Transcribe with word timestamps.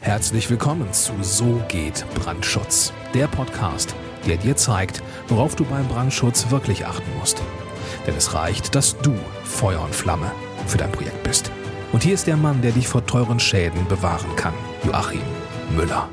Herzlich 0.00 0.48
willkommen 0.48 0.92
zu 0.92 1.12
So 1.22 1.60
geht 1.68 2.06
Brandschutz, 2.14 2.92
der 3.14 3.26
Podcast, 3.26 3.96
der 4.26 4.36
dir 4.36 4.54
zeigt, 4.54 5.02
worauf 5.26 5.56
du 5.56 5.64
beim 5.64 5.88
Brandschutz 5.88 6.50
wirklich 6.50 6.86
achten 6.86 7.10
musst. 7.18 7.42
Denn 8.06 8.14
es 8.14 8.32
reicht, 8.32 8.76
dass 8.76 8.96
du 8.98 9.12
Feuer 9.42 9.82
und 9.82 9.94
Flamme 9.94 10.30
für 10.68 10.78
dein 10.78 10.92
Projekt 10.92 11.24
bist. 11.24 11.50
Und 11.92 12.04
hier 12.04 12.14
ist 12.14 12.28
der 12.28 12.36
Mann, 12.36 12.62
der 12.62 12.70
dich 12.70 12.86
vor 12.86 13.04
teuren 13.06 13.40
Schäden 13.40 13.88
bewahren 13.88 14.34
kann, 14.36 14.54
Joachim 14.86 15.20
Müller. 15.76 16.08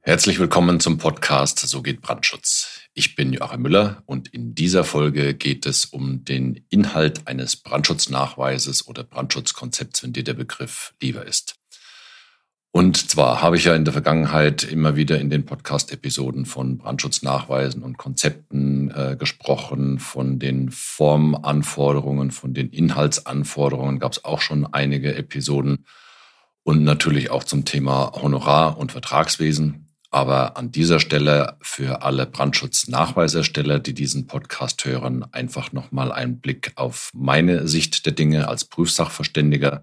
Herzlich 0.00 0.38
willkommen 0.38 0.78
zum 0.78 0.96
Podcast 0.96 1.58
So 1.58 1.82
geht 1.82 2.00
Brandschutz. 2.00 2.82
Ich 2.94 3.16
bin 3.16 3.32
Joachim 3.32 3.62
Müller 3.62 4.04
und 4.06 4.28
in 4.28 4.54
dieser 4.54 4.84
Folge 4.84 5.34
geht 5.34 5.66
es 5.66 5.86
um 5.86 6.24
den 6.24 6.64
Inhalt 6.70 7.26
eines 7.26 7.56
Brandschutznachweises 7.56 8.86
oder 8.86 9.02
Brandschutzkonzepts, 9.02 10.04
wenn 10.04 10.12
dir 10.12 10.22
der 10.22 10.34
Begriff 10.34 10.94
lieber 11.02 11.26
ist. 11.26 11.56
Und 12.76 13.10
zwar 13.10 13.40
habe 13.40 13.56
ich 13.56 13.64
ja 13.64 13.74
in 13.74 13.86
der 13.86 13.94
Vergangenheit 13.94 14.62
immer 14.62 14.96
wieder 14.96 15.18
in 15.18 15.30
den 15.30 15.46
Podcast-Episoden 15.46 16.44
von 16.44 16.76
Brandschutznachweisen 16.76 17.82
und 17.82 17.96
Konzepten 17.96 18.90
äh, 18.90 19.16
gesprochen, 19.18 19.98
von 19.98 20.38
den 20.38 20.70
Formanforderungen, 20.70 22.32
von 22.32 22.52
den 22.52 22.68
Inhaltsanforderungen 22.68 23.98
gab 23.98 24.12
es 24.12 24.26
auch 24.26 24.42
schon 24.42 24.66
einige 24.66 25.14
Episoden 25.14 25.86
und 26.64 26.84
natürlich 26.84 27.30
auch 27.30 27.44
zum 27.44 27.64
Thema 27.64 28.12
Honorar- 28.12 28.76
und 28.76 28.92
Vertragswesen. 28.92 29.88
Aber 30.10 30.58
an 30.58 30.70
dieser 30.70 31.00
Stelle 31.00 31.56
für 31.62 32.02
alle 32.02 32.26
Brandschutznachweisersteller, 32.26 33.80
die 33.80 33.94
diesen 33.94 34.26
Podcast 34.26 34.84
hören, 34.84 35.24
einfach 35.32 35.72
nochmal 35.72 36.12
ein 36.12 36.40
Blick 36.40 36.72
auf 36.74 37.10
meine 37.14 37.68
Sicht 37.68 38.04
der 38.04 38.12
Dinge 38.12 38.48
als 38.48 38.66
Prüfsachverständiger 38.66 39.82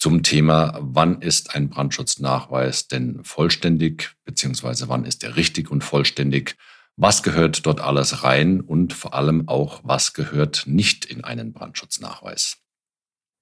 zum 0.00 0.22
Thema, 0.22 0.78
wann 0.80 1.20
ist 1.20 1.54
ein 1.54 1.68
Brandschutznachweis 1.68 2.88
denn 2.88 3.22
vollständig, 3.22 4.16
beziehungsweise 4.24 4.88
wann 4.88 5.04
ist 5.04 5.22
er 5.22 5.36
richtig 5.36 5.70
und 5.70 5.84
vollständig, 5.84 6.56
was 6.96 7.22
gehört 7.22 7.66
dort 7.66 7.82
alles 7.82 8.24
rein 8.24 8.62
und 8.62 8.94
vor 8.94 9.12
allem 9.14 9.46
auch, 9.46 9.82
was 9.84 10.14
gehört 10.14 10.64
nicht 10.66 11.04
in 11.04 11.22
einen 11.22 11.52
Brandschutznachweis. 11.52 12.56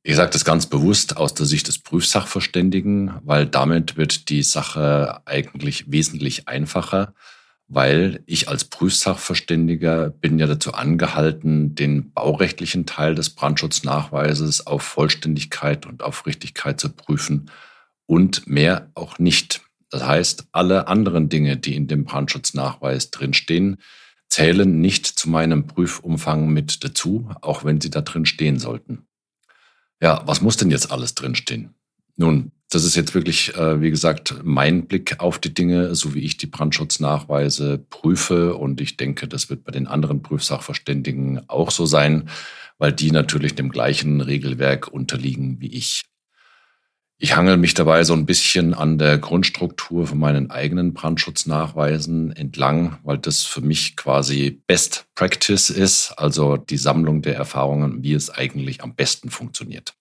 Ich 0.03 0.17
sage 0.17 0.33
das 0.33 0.45
ganz 0.45 0.67
bewusst 0.67 1.17
aus 1.17 1.33
der 1.33 1.47
Sicht 1.47 1.69
des 1.69 1.78
Prüfsachverständigen, 1.78 3.15
weil 3.22 3.47
damit 3.47 3.97
wird 3.97 4.28
die 4.28 4.43
Sache 4.43 5.20
eigentlich 5.27 5.91
wesentlich 5.93 6.48
einfacher 6.48 7.15
weil 7.69 8.22
ich 8.24 8.48
als 8.48 8.64
Prüfsachverständiger 8.64 10.08
bin 10.08 10.38
ja 10.38 10.47
dazu 10.47 10.72
angehalten, 10.72 11.75
den 11.75 12.12
baurechtlichen 12.12 12.86
Teil 12.86 13.14
des 13.14 13.30
Brandschutznachweises 13.30 14.66
auf 14.66 14.83
Vollständigkeit 14.83 15.84
und 15.84 16.02
auf 16.02 16.25
Richtigkeit 16.25 16.80
zu 16.80 16.88
prüfen 16.88 17.50
und 18.06 18.47
mehr 18.47 18.91
auch 18.94 19.19
nicht. 19.19 19.60
Das 19.91 20.06
heißt, 20.06 20.48
alle 20.52 20.88
anderen 20.88 21.28
Dinge, 21.28 21.58
die 21.58 21.77
in 21.77 21.88
dem 21.88 22.05
Brandschutznachweis 22.05 23.10
drinstehen, 23.10 23.77
zählen 24.30 24.80
nicht 24.80 25.06
zu 25.06 25.28
meinem 25.28 25.66
Prüfumfang 25.66 26.48
mit 26.48 26.84
dazu, 26.84 27.30
auch 27.42 27.64
wenn 27.64 27.80
sie 27.80 27.91
da 27.91 28.00
drin 28.00 28.27
stehen 28.27 28.58
sollten. 28.58 29.06
Ja, 30.00 30.22
was 30.27 30.41
muss 30.41 30.56
denn 30.56 30.70
jetzt 30.70 30.91
alles 30.91 31.14
drinstehen? 31.14 31.75
Nun, 32.16 32.53
das 32.70 32.84
ist 32.84 32.97
jetzt 32.97 33.14
wirklich, 33.14 33.55
äh, 33.56 33.80
wie 33.80 33.91
gesagt, 33.91 34.36
mein 34.42 34.86
Blick 34.86 35.20
auf 35.20 35.38
die 35.38 35.55
Dinge, 35.55 35.94
so 35.94 36.14
wie 36.14 36.20
ich 36.20 36.36
die 36.36 36.47
Brandschutznachweise 36.47 37.78
prüfe. 37.88 38.56
Und 38.56 38.80
ich 38.80 38.97
denke, 38.97 39.27
das 39.27 39.48
wird 39.48 39.64
bei 39.64 39.72
den 39.72 39.86
anderen 39.86 40.22
Prüfsachverständigen 40.22 41.48
auch 41.48 41.70
so 41.70 41.86
sein, 41.86 42.28
weil 42.77 42.92
die 42.92 43.10
natürlich 43.10 43.55
dem 43.55 43.70
gleichen 43.70 44.20
Regelwerk 44.20 44.88
unterliegen 44.88 45.60
wie 45.60 45.69
ich. 45.69 46.05
Ich 47.20 47.34
hangel 47.34 47.56
mich 47.56 47.75
dabei 47.75 48.05
so 48.05 48.12
ein 48.12 48.27
bisschen 48.27 48.75
an 48.75 48.97
der 48.97 49.19
Grundstruktur 49.19 50.06
von 50.06 50.19
meinen 50.19 50.53
eigenen 50.53 50.94
Brandschutznachweisen 50.94 52.30
entlang, 52.30 52.98
weil 53.03 53.19
das 53.19 53.42
für 53.42 53.60
mich 53.60 53.97
quasi 53.97 54.62
Best 54.69 55.06
Practice 55.16 55.70
ist, 55.70 56.12
also 56.12 56.56
die 56.56 56.77
Sammlung 56.77 57.22
der 57.22 57.34
Erfahrungen, 57.34 58.04
wie 58.04 58.12
es 58.12 58.31
eigentlich 58.31 58.84
am 58.84 58.94
besten 58.94 59.31
funktioniert. 59.31 59.97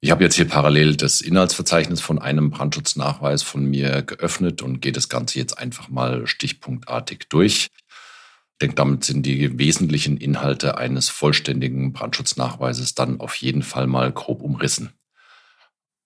Ich 0.00 0.12
habe 0.12 0.22
jetzt 0.22 0.36
hier 0.36 0.46
parallel 0.46 0.94
das 0.94 1.20
Inhaltsverzeichnis 1.20 2.00
von 2.00 2.20
einem 2.20 2.50
Brandschutznachweis 2.50 3.42
von 3.42 3.64
mir 3.64 4.02
geöffnet 4.02 4.62
und 4.62 4.80
gehe 4.80 4.92
das 4.92 5.08
Ganze 5.08 5.40
jetzt 5.40 5.58
einfach 5.58 5.88
mal 5.88 6.28
stichpunktartig 6.28 7.26
durch. 7.28 7.66
Ich 7.66 8.58
denke, 8.62 8.76
damit 8.76 9.02
sind 9.02 9.26
die 9.26 9.58
wesentlichen 9.58 10.16
Inhalte 10.16 10.78
eines 10.78 11.08
vollständigen 11.08 11.92
Brandschutznachweises 11.92 12.94
dann 12.94 13.18
auf 13.18 13.34
jeden 13.36 13.62
Fall 13.62 13.88
mal 13.88 14.12
grob 14.12 14.40
umrissen. 14.42 14.92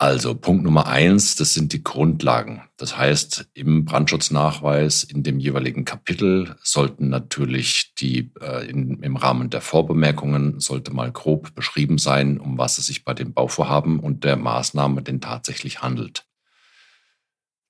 Also 0.02 0.34
Punkt 0.34 0.64
Nummer 0.64 0.88
eins, 0.88 1.36
das 1.36 1.54
sind 1.54 1.72
die 1.72 1.84
Grundlagen. 1.84 2.62
Das 2.76 2.98
heißt, 2.98 3.50
im 3.54 3.84
Brandschutznachweis 3.84 5.04
in 5.04 5.22
dem 5.22 5.38
jeweiligen 5.38 5.84
Kapitel 5.84 6.56
sollten 6.60 7.08
natürlich 7.08 7.94
die 7.94 8.32
äh, 8.40 8.68
in, 8.68 8.98
im 9.00 9.14
Rahmen 9.14 9.48
der 9.48 9.60
Vorbemerkungen 9.60 10.58
sollte 10.58 10.92
mal 10.92 11.12
grob 11.12 11.54
beschrieben 11.54 11.98
sein, 11.98 12.40
um 12.40 12.58
was 12.58 12.78
es 12.78 12.86
sich 12.86 13.04
bei 13.04 13.14
dem 13.14 13.32
Bauvorhaben 13.32 14.00
und 14.00 14.24
der 14.24 14.34
Maßnahme 14.36 15.02
denn 15.02 15.20
tatsächlich 15.20 15.82
handelt. 15.82 16.24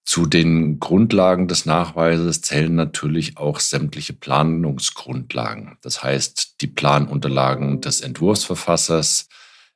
Zu 0.02 0.24
den 0.24 0.80
Grundlagen 0.80 1.48
des 1.48 1.66
Nachweises 1.66 2.40
zählen 2.40 2.74
natürlich 2.74 3.36
auch 3.36 3.60
sämtliche 3.60 4.14
Planungsgrundlagen. 4.14 5.76
Das 5.82 6.02
heißt, 6.02 6.62
die 6.62 6.66
Planunterlagen 6.68 7.82
des 7.82 8.00
Entwurfsverfassers, 8.00 9.28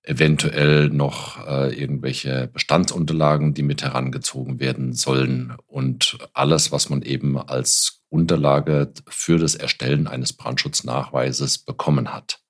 eventuell 0.07 0.89
noch 0.89 1.47
äh, 1.47 1.75
irgendwelche 1.79 2.49
Bestandsunterlagen, 2.53 3.55
die 3.55 3.63
mit 3.63 3.83
herangezogen 3.83 4.61
werden 4.61 4.93
sollen 4.93 5.55
und 5.67 6.19
alles, 6.33 6.73
was 6.73 6.89
man 6.89 7.03
eben 7.03 7.37
als 7.37 8.03
Unterlage 8.09 8.93
für 9.09 9.39
das 9.39 9.57
Erstellen 9.57 10.07
eines 10.07 10.33
Brandschutznachweises 10.33 11.59
bekommen 11.59 12.15
hat. 12.15 12.41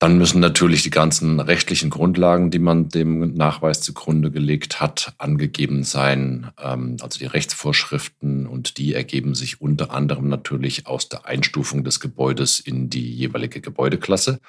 Dann 0.00 0.16
müssen 0.16 0.38
natürlich 0.38 0.84
die 0.84 0.90
ganzen 0.90 1.40
rechtlichen 1.40 1.90
Grundlagen, 1.90 2.52
die 2.52 2.60
man 2.60 2.88
dem 2.88 3.34
Nachweis 3.34 3.80
zugrunde 3.80 4.30
gelegt 4.30 4.80
hat, 4.80 5.14
angegeben 5.18 5.82
sein. 5.82 6.52
Ähm, 6.62 6.98
also 7.00 7.18
die 7.18 7.26
Rechtsvorschriften 7.26 8.46
und 8.46 8.76
die 8.76 8.94
ergeben 8.94 9.34
sich 9.34 9.60
unter 9.60 9.90
anderem 9.90 10.28
natürlich 10.28 10.86
aus 10.86 11.08
der 11.08 11.26
Einstufung 11.26 11.82
des 11.82 11.98
Gebäudes 11.98 12.60
in 12.60 12.90
die 12.90 13.12
jeweilige 13.12 13.60
Gebäudeklasse 13.60 14.40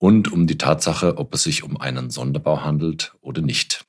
und 0.00 0.32
um 0.32 0.46
die 0.46 0.58
Tatsache, 0.58 1.18
ob 1.18 1.34
es 1.34 1.44
sich 1.44 1.62
um 1.62 1.78
einen 1.78 2.10
Sonderbau 2.10 2.62
handelt 2.64 3.12
oder 3.20 3.42
nicht. 3.42 3.84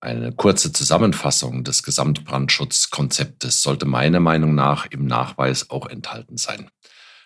Eine 0.00 0.32
kurze 0.32 0.72
Zusammenfassung 0.72 1.64
des 1.64 1.82
Gesamtbrandschutzkonzeptes 1.82 3.62
sollte 3.62 3.86
meiner 3.86 4.20
Meinung 4.20 4.54
nach 4.54 4.86
im 4.86 5.06
Nachweis 5.06 5.70
auch 5.70 5.86
enthalten 5.86 6.36
sein. 6.36 6.70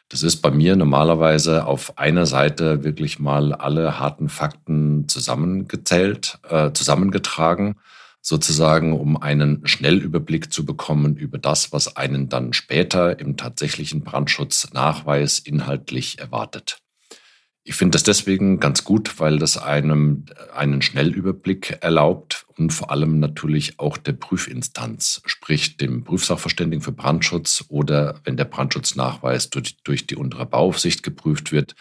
Das 0.09 0.23
ist 0.23 0.37
bei 0.37 0.53
mir 0.53 0.77
normalerweise 0.77 1.67
auf 1.67 1.99
einer 1.99 2.27
Seite 2.27 2.85
wirklich 2.85 3.19
mal 3.19 3.53
alle 3.53 3.99
harten 3.99 4.29
Fakten 4.29 5.09
zusammengezählt, 5.09 6.39
äh, 6.49 6.71
zusammengetragen, 6.73 7.81
sozusagen, 8.21 8.93
um 8.93 9.21
einen 9.21 9.67
Schnellüberblick 9.67 10.53
zu 10.53 10.65
bekommen 10.65 11.17
über 11.17 11.39
das, 11.39 11.73
was 11.73 11.97
einen 11.97 12.29
dann 12.29 12.53
später 12.53 13.19
im 13.19 13.37
tatsächlichen 13.37 14.05
Brandschutznachweis 14.05 15.41
inhaltlich 15.41 16.21
erwartet. 16.21 16.86
Ich 17.69 17.75
finde 17.75 17.97
das 17.97 18.05
deswegen 18.05 18.61
ganz 18.61 18.85
gut, 18.85 19.19
weil 19.19 19.41
das 19.41 19.59
einem 19.59 20.27
einen 20.55 20.83
Schnellüberblick 20.83 21.79
erlaubt 21.81 22.47
und 22.57 22.73
vor 22.73 22.93
allem 22.93 23.19
natürlich 23.19 23.81
auch 23.81 23.97
der 23.97 24.13
Prüfinstanz, 24.13 25.21
sprich 25.27 25.77
dem 25.77 26.05
Prüfsachverständigen 26.05 26.81
für 26.81 26.93
Brandschutz 26.93 27.65
oder 27.67 28.21
wenn 28.23 28.37
der 28.37 28.45
Brandschutznachweis 28.45 29.51
durch, 29.51 29.79
durch 29.83 30.07
die 30.07 30.15
untere 30.15 30.47
Bauaufsicht 30.47 31.03
geprüft 31.03 31.51
wird, 31.51 31.75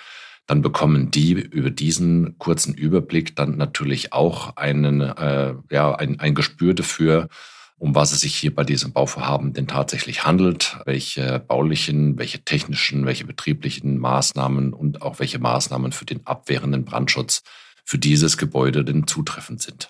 dann 0.48 0.64
bekommen 0.64 1.12
die 1.12 1.34
über 1.34 1.70
diesen 1.70 2.40
kurzen 2.40 2.74
Überblick 2.74 3.36
dann 3.36 3.56
natürlich 3.56 4.12
auch 4.12 4.58
einen, 4.58 5.02
äh, 5.02 5.54
ja, 5.70 5.94
ein, 5.94 6.20
ein 6.20 6.34
Gespür 6.34 6.74
dafür, 6.74 7.30
um 7.78 7.94
was 7.94 8.12
es 8.12 8.22
sich 8.22 8.36
hier 8.36 8.54
bei 8.54 8.64
diesem 8.64 8.94
Bauvorhaben 8.94 9.54
denn 9.54 9.68
tatsächlich 9.68 10.26
handelt, 10.26 10.78
welche 10.86 11.40
baulichen, 11.40 12.18
welche 12.18 12.44
technischen, 12.44 13.06
welche 13.06 13.26
betrieblichen 13.26 13.98
Maßnahmen 13.98 14.74
und 14.74 15.02
auch 15.02 15.20
welche 15.20 15.40
Maßnahmen 15.40 15.92
für 15.92 16.06
den 16.06 16.26
abwehrenden 16.26 16.86
Brandschutz 16.86 17.44
für 17.84 17.98
dieses 17.98 18.38
Gebäude 18.38 18.84
denn 18.84 19.08
zutreffend 19.08 19.62
sind. 19.62 19.90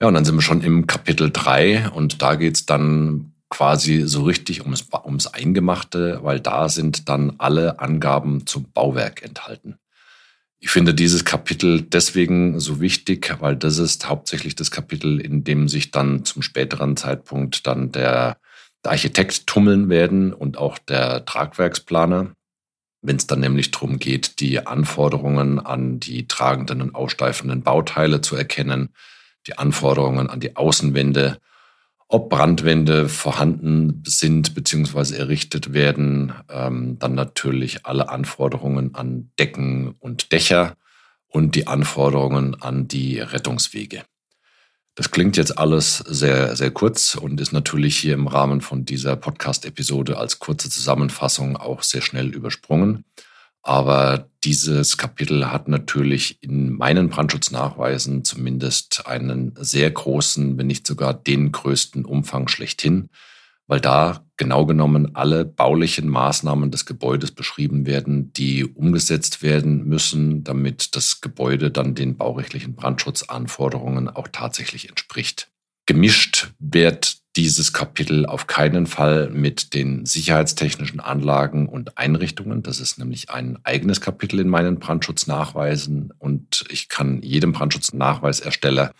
Ja, 0.00 0.08
und 0.08 0.14
dann 0.14 0.24
sind 0.24 0.36
wir 0.36 0.42
schon 0.42 0.62
im 0.62 0.86
Kapitel 0.86 1.30
drei 1.30 1.88
und 1.90 2.22
da 2.22 2.34
geht's 2.34 2.66
dann 2.66 3.32
quasi 3.48 4.02
so 4.06 4.22
richtig 4.24 4.62
ums, 4.62 4.88
ums 5.04 5.26
Eingemachte, 5.28 6.20
weil 6.22 6.40
da 6.40 6.68
sind 6.68 7.08
dann 7.08 7.34
alle 7.38 7.78
Angaben 7.78 8.46
zum 8.46 8.70
Bauwerk 8.72 9.22
enthalten. 9.22 9.78
Ich 10.64 10.70
finde 10.70 10.94
dieses 10.94 11.26
Kapitel 11.26 11.82
deswegen 11.82 12.58
so 12.58 12.80
wichtig, 12.80 13.36
weil 13.40 13.54
das 13.54 13.76
ist 13.76 14.08
hauptsächlich 14.08 14.54
das 14.54 14.70
Kapitel, 14.70 15.20
in 15.20 15.44
dem 15.44 15.68
sich 15.68 15.90
dann 15.90 16.24
zum 16.24 16.40
späteren 16.40 16.96
Zeitpunkt 16.96 17.66
dann 17.66 17.92
der, 17.92 18.38
der 18.82 18.92
Architekt 18.92 19.46
tummeln 19.46 19.90
werden 19.90 20.32
und 20.32 20.56
auch 20.56 20.78
der 20.78 21.26
Tragwerksplaner, 21.26 22.34
wenn 23.02 23.16
es 23.16 23.26
dann 23.26 23.40
nämlich 23.40 23.72
darum 23.72 23.98
geht, 23.98 24.40
die 24.40 24.66
Anforderungen 24.66 25.60
an 25.60 26.00
die 26.00 26.26
tragenden 26.28 26.80
und 26.80 26.94
aussteifenden 26.94 27.62
Bauteile 27.62 28.22
zu 28.22 28.34
erkennen, 28.34 28.88
die 29.46 29.58
Anforderungen 29.58 30.30
an 30.30 30.40
die 30.40 30.56
Außenwände, 30.56 31.36
ob 32.08 32.30
Brandwände 32.30 33.08
vorhanden 33.08 34.02
sind 34.06 34.54
bzw. 34.54 35.16
errichtet 35.16 35.72
werden, 35.72 36.32
ähm, 36.50 36.98
dann 36.98 37.14
natürlich 37.14 37.86
alle 37.86 38.08
Anforderungen 38.08 38.94
an 38.94 39.30
Decken 39.38 39.94
und 39.98 40.32
Dächer 40.32 40.76
und 41.28 41.54
die 41.54 41.66
Anforderungen 41.66 42.60
an 42.60 42.86
die 42.86 43.18
Rettungswege. 43.18 44.02
Das 44.94 45.10
klingt 45.10 45.36
jetzt 45.36 45.58
alles 45.58 45.98
sehr, 45.98 46.54
sehr 46.54 46.70
kurz 46.70 47.16
und 47.16 47.40
ist 47.40 47.52
natürlich 47.52 47.96
hier 47.96 48.14
im 48.14 48.28
Rahmen 48.28 48.60
von 48.60 48.84
dieser 48.84 49.16
Podcast-Episode 49.16 50.16
als 50.16 50.38
kurze 50.38 50.70
Zusammenfassung 50.70 51.56
auch 51.56 51.82
sehr 51.82 52.00
schnell 52.00 52.32
übersprungen. 52.32 53.04
Aber 53.64 54.28
dieses 54.44 54.98
Kapitel 54.98 55.50
hat 55.50 55.68
natürlich 55.68 56.42
in 56.42 56.74
meinen 56.74 57.08
Brandschutznachweisen 57.08 58.22
zumindest 58.22 59.06
einen 59.06 59.54
sehr 59.58 59.90
großen, 59.90 60.58
wenn 60.58 60.66
nicht 60.66 60.86
sogar 60.86 61.14
den 61.14 61.50
größten 61.50 62.04
Umfang 62.04 62.48
schlechthin, 62.48 63.08
weil 63.66 63.80
da 63.80 64.22
genau 64.36 64.66
genommen 64.66 65.16
alle 65.16 65.46
baulichen 65.46 66.10
Maßnahmen 66.10 66.70
des 66.70 66.84
Gebäudes 66.84 67.32
beschrieben 67.32 67.86
werden, 67.86 68.34
die 68.34 68.66
umgesetzt 68.66 69.42
werden 69.42 69.84
müssen, 69.86 70.44
damit 70.44 70.94
das 70.94 71.22
Gebäude 71.22 71.70
dann 71.70 71.94
den 71.94 72.18
baurechtlichen 72.18 72.74
Brandschutzanforderungen 72.74 74.10
auch 74.10 74.28
tatsächlich 74.30 74.90
entspricht. 74.90 75.50
Gemischt 75.86 76.52
wird 76.58 77.23
dieses 77.36 77.72
Kapitel 77.72 78.26
auf 78.26 78.46
keinen 78.46 78.86
Fall 78.86 79.28
mit 79.30 79.74
den 79.74 80.06
sicherheitstechnischen 80.06 81.00
Anlagen 81.00 81.68
und 81.68 81.98
Einrichtungen. 81.98 82.62
Das 82.62 82.78
ist 82.78 82.98
nämlich 82.98 83.30
ein 83.30 83.58
eigenes 83.64 84.00
Kapitel 84.00 84.38
in 84.40 84.48
meinen 84.48 84.78
Brandschutznachweisen 84.78 86.12
und 86.18 86.64
ich 86.70 86.88
kann 86.88 87.22
jedem 87.22 87.52
Brandschutznachweisersteller 87.52 88.92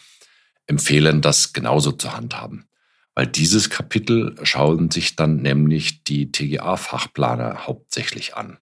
empfehlen, 0.66 1.20
das 1.20 1.52
genauso 1.52 1.92
zu 1.92 2.16
handhaben. 2.16 2.64
Weil 3.14 3.28
dieses 3.28 3.70
Kapitel 3.70 4.34
schauen 4.42 4.90
sich 4.90 5.14
dann 5.14 5.36
nämlich 5.36 6.02
die 6.02 6.32
TGA-Fachplaner 6.32 7.66
hauptsächlich 7.66 8.36
an. 8.36 8.58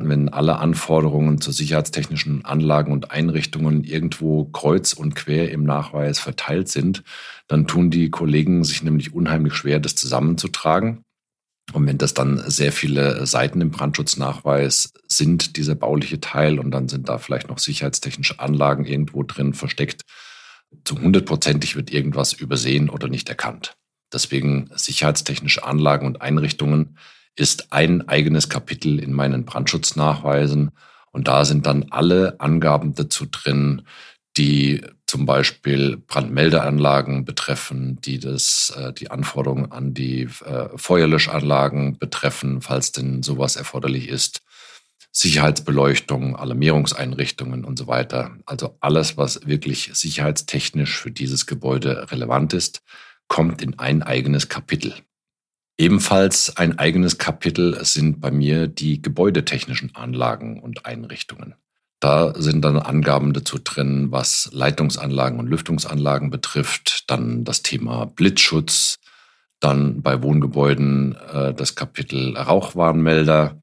Wenn 0.00 0.28
alle 0.28 0.58
Anforderungen 0.58 1.40
zu 1.40 1.50
sicherheitstechnischen 1.50 2.44
Anlagen 2.44 2.92
und 2.92 3.10
Einrichtungen 3.10 3.82
irgendwo 3.82 4.44
kreuz 4.44 4.92
und 4.92 5.16
quer 5.16 5.50
im 5.50 5.64
Nachweis 5.64 6.20
verteilt 6.20 6.68
sind, 6.68 7.02
dann 7.48 7.66
tun 7.66 7.90
die 7.90 8.08
Kollegen 8.08 8.62
sich 8.62 8.84
nämlich 8.84 9.12
unheimlich 9.12 9.54
schwer, 9.54 9.80
das 9.80 9.96
zusammenzutragen. 9.96 11.02
Und 11.72 11.86
wenn 11.86 11.98
das 11.98 12.14
dann 12.14 12.42
sehr 12.48 12.70
viele 12.70 13.26
Seiten 13.26 13.60
im 13.60 13.70
Brandschutznachweis 13.70 14.92
sind, 15.08 15.56
dieser 15.56 15.74
bauliche 15.74 16.20
Teil, 16.20 16.60
und 16.60 16.70
dann 16.70 16.88
sind 16.88 17.08
da 17.08 17.18
vielleicht 17.18 17.48
noch 17.48 17.58
sicherheitstechnische 17.58 18.38
Anlagen 18.38 18.84
irgendwo 18.84 19.24
drin 19.24 19.52
versteckt, 19.52 20.02
zu 20.84 21.00
hundertprozentig 21.00 21.74
wird 21.74 21.92
irgendwas 21.92 22.32
übersehen 22.32 22.88
oder 22.88 23.08
nicht 23.08 23.28
erkannt. 23.28 23.76
Deswegen 24.12 24.70
sicherheitstechnische 24.74 25.64
Anlagen 25.64 26.06
und 26.06 26.22
Einrichtungen 26.22 26.96
ist 27.38 27.72
ein 27.72 28.08
eigenes 28.08 28.48
Kapitel 28.48 28.98
in 28.98 29.12
meinen 29.12 29.44
Brandschutznachweisen. 29.44 30.70
Und 31.12 31.28
da 31.28 31.44
sind 31.44 31.66
dann 31.66 31.86
alle 31.90 32.38
Angaben 32.40 32.94
dazu 32.94 33.26
drin, 33.26 33.82
die 34.36 34.82
zum 35.06 35.24
Beispiel 35.24 35.96
Brandmeldeanlagen 35.96 37.24
betreffen, 37.24 38.00
die 38.02 38.18
das, 38.18 38.74
äh, 38.76 38.92
die 38.92 39.10
Anforderungen 39.10 39.72
an 39.72 39.94
die 39.94 40.28
äh, 40.44 40.68
Feuerlöschanlagen 40.76 41.98
betreffen, 41.98 42.60
falls 42.60 42.92
denn 42.92 43.22
sowas 43.22 43.56
erforderlich 43.56 44.08
ist. 44.08 44.42
Sicherheitsbeleuchtung, 45.10 46.36
Alarmierungseinrichtungen 46.36 47.64
und 47.64 47.78
so 47.78 47.86
weiter. 47.86 48.36
Also 48.44 48.76
alles, 48.80 49.16
was 49.16 49.46
wirklich 49.46 49.90
sicherheitstechnisch 49.94 51.00
für 51.00 51.10
dieses 51.10 51.46
Gebäude 51.46 52.10
relevant 52.10 52.52
ist, 52.52 52.82
kommt 53.26 53.62
in 53.62 53.78
ein 53.78 54.02
eigenes 54.02 54.48
Kapitel. 54.48 54.94
Ebenfalls 55.78 56.56
ein 56.56 56.76
eigenes 56.78 57.18
Kapitel 57.18 57.84
sind 57.84 58.20
bei 58.20 58.32
mir 58.32 58.66
die 58.66 59.00
gebäudetechnischen 59.00 59.94
Anlagen 59.94 60.60
und 60.60 60.84
Einrichtungen. 60.84 61.54
Da 62.00 62.34
sind 62.36 62.64
dann 62.64 62.78
Angaben 62.78 63.32
dazu 63.32 63.58
drin, 63.62 64.10
was 64.10 64.50
Leitungsanlagen 64.52 65.38
und 65.38 65.46
Lüftungsanlagen 65.46 66.30
betrifft, 66.30 67.04
dann 67.08 67.44
das 67.44 67.62
Thema 67.62 68.06
Blitzschutz, 68.06 68.98
dann 69.60 70.02
bei 70.02 70.20
Wohngebäuden 70.22 71.16
äh, 71.32 71.54
das 71.54 71.76
Kapitel 71.76 72.36
Rauchwarnmelder, 72.36 73.60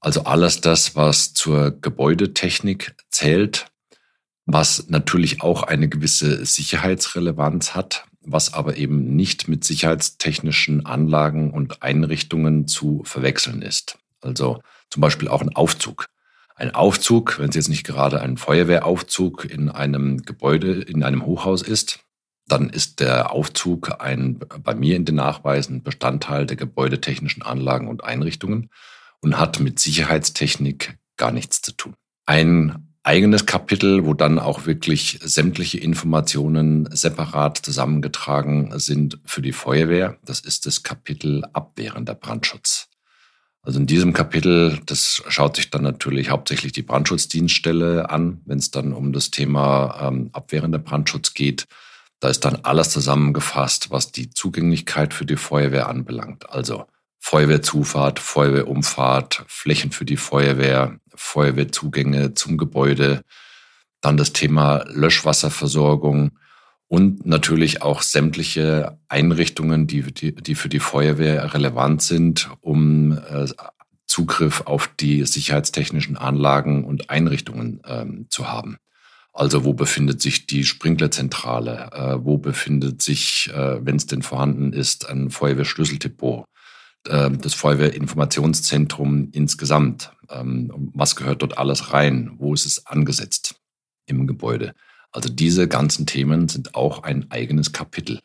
also 0.00 0.24
alles 0.24 0.60
das, 0.60 0.96
was 0.96 1.32
zur 1.32 1.70
Gebäudetechnik 1.70 2.94
zählt, 3.10 3.66
was 4.44 4.88
natürlich 4.88 5.40
auch 5.40 5.62
eine 5.62 5.88
gewisse 5.88 6.44
Sicherheitsrelevanz 6.44 7.74
hat, 7.74 8.04
was 8.26 8.54
aber 8.54 8.76
eben 8.76 9.14
nicht 9.16 9.48
mit 9.48 9.64
sicherheitstechnischen 9.64 10.86
Anlagen 10.86 11.50
und 11.52 11.82
Einrichtungen 11.82 12.66
zu 12.66 13.02
verwechseln 13.04 13.62
ist. 13.62 13.98
Also 14.20 14.60
zum 14.90 15.00
Beispiel 15.00 15.28
auch 15.28 15.42
ein 15.42 15.54
Aufzug. 15.54 16.06
Ein 16.56 16.74
Aufzug, 16.74 17.38
wenn 17.38 17.48
es 17.48 17.56
jetzt 17.56 17.68
nicht 17.68 17.84
gerade 17.84 18.20
ein 18.20 18.36
Feuerwehraufzug 18.36 19.44
in 19.44 19.68
einem 19.68 20.22
Gebäude, 20.22 20.80
in 20.80 21.02
einem 21.02 21.26
Hochhaus 21.26 21.62
ist, 21.62 22.00
dann 22.46 22.68
ist 22.68 23.00
der 23.00 23.32
Aufzug 23.32 24.00
ein 24.00 24.38
bei 24.38 24.74
mir 24.74 24.96
in 24.96 25.04
den 25.04 25.16
Nachweisen 25.16 25.82
Bestandteil 25.82 26.46
der 26.46 26.56
gebäudetechnischen 26.56 27.42
Anlagen 27.42 27.88
und 27.88 28.04
Einrichtungen 28.04 28.70
und 29.20 29.38
hat 29.38 29.60
mit 29.60 29.78
Sicherheitstechnik 29.78 30.96
gar 31.16 31.32
nichts 31.32 31.62
zu 31.62 31.72
tun. 31.72 31.94
Ein 32.26 32.93
eigenes 33.04 33.46
Kapitel, 33.46 34.06
wo 34.06 34.14
dann 34.14 34.38
auch 34.38 34.66
wirklich 34.66 35.20
sämtliche 35.22 35.78
Informationen 35.78 36.88
separat 36.90 37.58
zusammengetragen 37.58 38.78
sind 38.78 39.18
für 39.24 39.42
die 39.42 39.52
Feuerwehr. 39.52 40.16
Das 40.24 40.40
ist 40.40 40.66
das 40.66 40.82
Kapitel 40.82 41.44
abwehrender 41.52 42.14
Brandschutz. 42.14 42.88
Also 43.62 43.78
in 43.78 43.86
diesem 43.86 44.12
Kapitel, 44.12 44.80
das 44.86 45.22
schaut 45.28 45.56
sich 45.56 45.70
dann 45.70 45.82
natürlich 45.82 46.30
hauptsächlich 46.30 46.72
die 46.72 46.82
Brandschutzdienststelle 46.82 48.10
an, 48.10 48.40
wenn 48.46 48.58
es 48.58 48.70
dann 48.70 48.92
um 48.92 49.12
das 49.12 49.30
Thema 49.30 50.08
ähm, 50.08 50.30
abwehrender 50.32 50.78
Brandschutz 50.78 51.34
geht. 51.34 51.66
Da 52.20 52.28
ist 52.28 52.44
dann 52.44 52.60
alles 52.62 52.90
zusammengefasst, 52.90 53.90
was 53.90 54.12
die 54.12 54.30
Zugänglichkeit 54.30 55.12
für 55.12 55.26
die 55.26 55.36
Feuerwehr 55.36 55.88
anbelangt. 55.88 56.48
Also 56.50 56.86
Feuerwehrzufahrt, 57.26 58.18
Feuerwehrumfahrt, 58.18 59.46
Flächen 59.48 59.92
für 59.92 60.04
die 60.04 60.18
Feuerwehr, 60.18 60.98
Feuerwehrzugänge 61.14 62.34
zum 62.34 62.58
Gebäude, 62.58 63.22
dann 64.02 64.18
das 64.18 64.34
Thema 64.34 64.84
Löschwasserversorgung 64.90 66.38
und 66.86 67.24
natürlich 67.24 67.80
auch 67.80 68.02
sämtliche 68.02 68.98
Einrichtungen, 69.08 69.86
die, 69.86 70.02
die, 70.02 70.34
die 70.34 70.54
für 70.54 70.68
die 70.68 70.80
Feuerwehr 70.80 71.54
relevant 71.54 72.02
sind, 72.02 72.50
um 72.60 73.12
äh, 73.12 73.46
Zugriff 74.04 74.60
auf 74.66 74.90
die 75.00 75.24
sicherheitstechnischen 75.24 76.18
Anlagen 76.18 76.84
und 76.84 77.08
Einrichtungen 77.08 77.80
ähm, 77.86 78.26
zu 78.28 78.52
haben. 78.52 78.76
Also 79.32 79.64
wo 79.64 79.72
befindet 79.72 80.20
sich 80.20 80.46
die 80.46 80.64
Sprinklerzentrale? 80.66 81.90
Äh, 81.90 82.22
wo 82.22 82.36
befindet 82.36 83.00
sich, 83.00 83.50
äh, 83.54 83.82
wenn 83.82 83.96
es 83.96 84.04
denn 84.04 84.20
vorhanden 84.20 84.74
ist, 84.74 85.08
ein 85.08 85.30
Feuerwehrschlüsseldepot? 85.30 86.44
Ähm, 87.08 87.40
das 87.40 87.54
Feuerwehrinformationszentrum 87.54 89.28
insgesamt. 89.32 90.12
Ähm, 90.30 90.90
was 90.94 91.16
gehört 91.16 91.42
dort 91.42 91.58
alles 91.58 91.92
rein? 91.92 92.32
Wo 92.38 92.54
ist 92.54 92.64
es 92.64 92.86
angesetzt 92.86 93.60
im 94.06 94.26
Gebäude? 94.26 94.74
Also 95.12 95.28
diese 95.28 95.68
ganzen 95.68 96.06
Themen 96.06 96.48
sind 96.48 96.74
auch 96.74 97.02
ein 97.02 97.30
eigenes 97.30 97.72
Kapitel. 97.72 98.20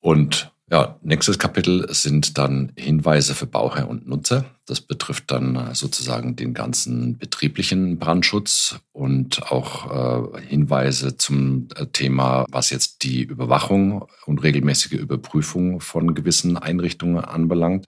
Und 0.00 0.51
ja, 0.72 0.98
nächstes 1.02 1.38
Kapitel 1.38 1.86
sind 1.92 2.38
dann 2.38 2.72
Hinweise 2.78 3.34
für 3.34 3.44
Bauherr 3.44 3.90
und 3.90 4.08
Nutzer. 4.08 4.46
Das 4.64 4.80
betrifft 4.80 5.30
dann 5.30 5.74
sozusagen 5.74 6.34
den 6.34 6.54
ganzen 6.54 7.18
betrieblichen 7.18 7.98
Brandschutz 7.98 8.80
und 8.92 9.52
auch 9.52 10.32
äh, 10.34 10.40
Hinweise 10.40 11.18
zum 11.18 11.68
äh, 11.76 11.84
Thema, 11.88 12.46
was 12.50 12.70
jetzt 12.70 13.02
die 13.02 13.22
Überwachung 13.22 14.06
und 14.24 14.42
regelmäßige 14.42 14.92
Überprüfung 14.92 15.80
von 15.82 16.14
gewissen 16.14 16.56
Einrichtungen 16.56 17.22
anbelangt. 17.22 17.84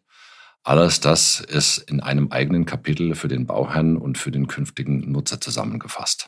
Alles 0.63 1.01
das 1.01 1.41
ist 1.41 1.79
in 1.79 2.01
einem 2.01 2.33
eigenen 2.33 2.67
Kapitel 2.67 3.15
für 3.15 3.29
den 3.29 3.47
Bauherrn 3.47 3.97
und 3.97 4.19
für 4.19 4.31
den 4.31 4.47
künftigen 4.47 5.11
Nutzer 5.11 5.41
zusammengefasst. 5.41 6.27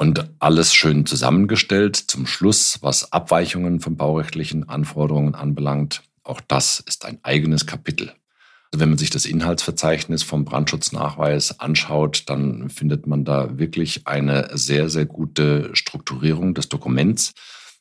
Und 0.00 0.30
alles 0.38 0.72
schön 0.72 1.04
zusammengestellt. 1.04 1.94
Zum 1.94 2.26
Schluss, 2.26 2.78
was 2.80 3.12
Abweichungen 3.12 3.80
von 3.80 3.98
baurechtlichen 3.98 4.66
Anforderungen 4.66 5.34
anbelangt, 5.34 6.00
auch 6.24 6.40
das 6.40 6.80
ist 6.80 7.04
ein 7.04 7.18
eigenes 7.22 7.66
Kapitel. 7.66 8.14
Also 8.72 8.80
wenn 8.80 8.88
man 8.88 8.96
sich 8.96 9.10
das 9.10 9.26
Inhaltsverzeichnis 9.26 10.22
vom 10.22 10.46
Brandschutznachweis 10.46 11.60
anschaut, 11.60 12.22
dann 12.30 12.70
findet 12.70 13.06
man 13.06 13.26
da 13.26 13.58
wirklich 13.58 14.06
eine 14.06 14.48
sehr, 14.54 14.88
sehr 14.88 15.04
gute 15.04 15.68
Strukturierung 15.74 16.54
des 16.54 16.70
Dokuments. 16.70 17.34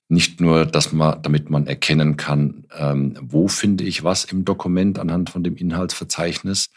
Nicht 0.10 0.42
nur, 0.42 0.66
dass 0.66 0.92
man, 0.92 1.22
damit 1.22 1.50
man 1.50 1.68
erkennen 1.68 2.18
kann, 2.18 2.66
ähm, 2.78 3.16
wo 3.22 3.48
finde 3.48 3.86
ich 3.86 4.04
was 4.04 4.26
im 4.26 4.44
Dokument 4.44 5.00
anhand 5.00 5.30
von 5.30 5.42
dem 5.42 5.56
Inhaltsverzeichnis, 5.56 6.68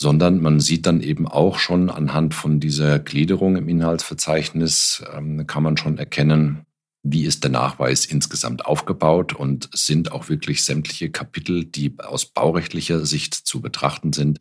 sondern 0.00 0.40
man 0.40 0.60
sieht 0.60 0.86
dann 0.86 1.02
eben 1.02 1.28
auch 1.28 1.58
schon 1.58 1.90
anhand 1.90 2.32
von 2.32 2.58
dieser 2.58 2.98
Gliederung 3.00 3.56
im 3.56 3.68
Inhaltsverzeichnis, 3.68 5.04
ähm, 5.14 5.46
kann 5.46 5.62
man 5.62 5.76
schon 5.76 5.98
erkennen, 5.98 6.64
wie 7.02 7.26
ist 7.26 7.44
der 7.44 7.50
Nachweis 7.50 8.06
insgesamt 8.06 8.64
aufgebaut 8.64 9.34
und 9.34 9.68
sind 9.74 10.10
auch 10.10 10.30
wirklich 10.30 10.64
sämtliche 10.64 11.10
Kapitel, 11.10 11.66
die 11.66 11.98
aus 11.98 12.24
baurechtlicher 12.24 13.04
Sicht 13.04 13.34
zu 13.34 13.60
betrachten 13.60 14.14
sind, 14.14 14.40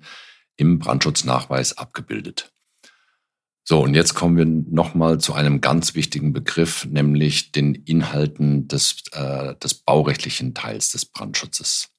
im 0.56 0.80
Brandschutznachweis 0.80 1.78
abgebildet. 1.78 2.54
So, 3.66 3.84
und 3.84 3.96
jetzt 3.96 4.14
kommen 4.14 4.38
wir 4.38 4.46
nochmal 4.46 5.20
zu 5.20 5.34
einem 5.34 5.60
ganz 5.60 5.94
wichtigen 5.94 6.32
Begriff, 6.32 6.86
nämlich 6.86 7.52
den 7.52 7.76
Inhalten 7.76 8.70
des, 8.70 9.04
äh, 9.12 9.56
des 9.56 9.74
baurechtlichen 9.74 10.54
Teils 10.54 10.92
des 10.92 11.06
Brandschutzes. 11.06 11.90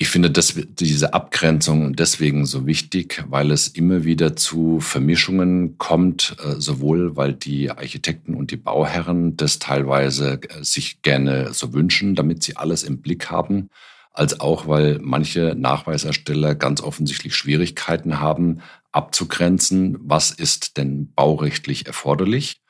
Ich 0.00 0.10
finde 0.10 0.30
das, 0.30 0.54
diese 0.56 1.12
Abgrenzung 1.12 1.96
deswegen 1.96 2.46
so 2.46 2.66
wichtig, 2.66 3.24
weil 3.28 3.50
es 3.50 3.66
immer 3.66 4.04
wieder 4.04 4.36
zu 4.36 4.78
Vermischungen 4.78 5.76
kommt, 5.76 6.36
äh, 6.40 6.60
sowohl 6.60 7.16
weil 7.16 7.32
die 7.32 7.72
Architekten 7.72 8.34
und 8.34 8.52
die 8.52 8.56
Bauherren 8.56 9.36
das 9.36 9.58
teilweise 9.58 10.40
äh, 10.40 10.62
sich 10.62 11.02
gerne 11.02 11.52
so 11.52 11.72
wünschen, 11.72 12.14
damit 12.14 12.44
sie 12.44 12.56
alles 12.56 12.84
im 12.84 13.00
Blick 13.02 13.28
haben, 13.28 13.70
als 14.12 14.38
auch 14.38 14.68
weil 14.68 15.00
manche 15.02 15.56
Nachweisersteller 15.58 16.54
ganz 16.54 16.80
offensichtlich 16.80 17.34
Schwierigkeiten 17.34 18.20
haben, 18.20 18.60
abzugrenzen, 18.92 19.98
was 20.00 20.30
ist 20.30 20.76
denn 20.76 21.12
baurechtlich 21.12 21.88
erforderlich 21.88 22.60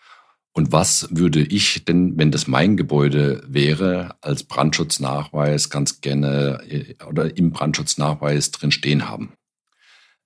und 0.58 0.72
was 0.72 1.06
würde 1.12 1.40
ich 1.40 1.84
denn, 1.84 2.18
wenn 2.18 2.32
das 2.32 2.48
mein 2.48 2.76
Gebäude 2.76 3.44
wäre, 3.46 4.16
als 4.22 4.42
Brandschutznachweis 4.42 5.70
ganz 5.70 6.00
gerne 6.00 6.60
äh, 6.68 6.96
oder 7.08 7.36
im 7.36 7.52
Brandschutznachweis 7.52 8.50
drin 8.50 8.72
stehen 8.72 9.08
haben? 9.08 9.34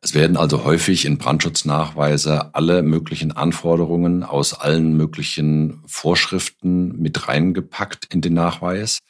Es 0.00 0.14
werden 0.14 0.38
also 0.38 0.64
häufig 0.64 1.04
in 1.04 1.18
Brandschutznachweise 1.18 2.54
alle 2.54 2.82
möglichen 2.82 3.32
Anforderungen 3.32 4.22
aus 4.22 4.54
allen 4.54 4.96
möglichen 4.96 5.82
Vorschriften 5.86 6.98
mit 6.98 7.28
reingepackt 7.28 8.06
in 8.12 8.22
den 8.22 8.32
Nachweis, 8.32 9.00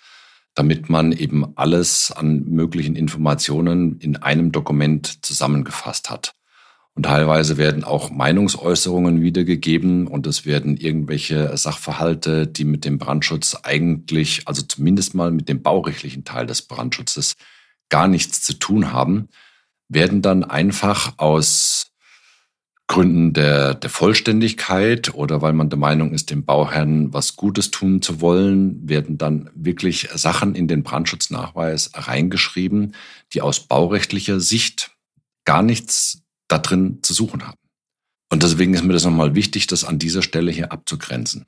damit 0.54 0.90
man 0.90 1.12
eben 1.12 1.56
alles 1.56 2.10
an 2.10 2.46
möglichen 2.46 2.96
Informationen 2.96 4.00
in 4.00 4.16
einem 4.16 4.50
Dokument 4.50 5.24
zusammengefasst 5.24 6.10
hat. 6.10 6.32
Und 6.94 7.04
teilweise 7.04 7.56
werden 7.56 7.84
auch 7.84 8.10
Meinungsäußerungen 8.10 9.22
wiedergegeben 9.22 10.06
und 10.06 10.26
es 10.26 10.44
werden 10.44 10.76
irgendwelche 10.76 11.56
Sachverhalte, 11.56 12.46
die 12.46 12.64
mit 12.64 12.84
dem 12.84 12.98
Brandschutz 12.98 13.56
eigentlich, 13.62 14.46
also 14.46 14.62
zumindest 14.62 15.14
mal 15.14 15.30
mit 15.30 15.48
dem 15.48 15.62
baurechtlichen 15.62 16.24
Teil 16.24 16.46
des 16.46 16.62
Brandschutzes 16.62 17.34
gar 17.88 18.08
nichts 18.08 18.42
zu 18.42 18.54
tun 18.54 18.92
haben, 18.92 19.28
werden 19.88 20.20
dann 20.20 20.44
einfach 20.44 21.14
aus 21.16 21.92
Gründen 22.88 23.32
der, 23.32 23.74
der 23.74 23.88
Vollständigkeit 23.88 25.14
oder 25.14 25.40
weil 25.40 25.54
man 25.54 25.70
der 25.70 25.78
Meinung 25.78 26.12
ist, 26.12 26.30
dem 26.30 26.44
Bauherrn 26.44 27.12
was 27.14 27.36
Gutes 27.36 27.70
tun 27.70 28.02
zu 28.02 28.20
wollen, 28.20 28.86
werden 28.86 29.16
dann 29.16 29.48
wirklich 29.54 30.10
Sachen 30.14 30.54
in 30.54 30.68
den 30.68 30.82
Brandschutznachweis 30.82 31.90
reingeschrieben, 31.94 32.94
die 33.32 33.40
aus 33.40 33.60
baurechtlicher 33.60 34.40
Sicht 34.40 34.90
gar 35.46 35.62
nichts 35.62 36.21
da 36.52 36.58
drin 36.58 36.98
zu 37.02 37.14
suchen 37.14 37.46
haben. 37.46 37.58
Und 38.30 38.42
deswegen 38.42 38.74
ist 38.74 38.84
mir 38.84 38.92
das 38.92 39.04
nochmal 39.04 39.34
wichtig, 39.34 39.66
das 39.66 39.84
an 39.84 39.98
dieser 39.98 40.22
Stelle 40.22 40.52
hier 40.52 40.70
abzugrenzen. 40.70 41.46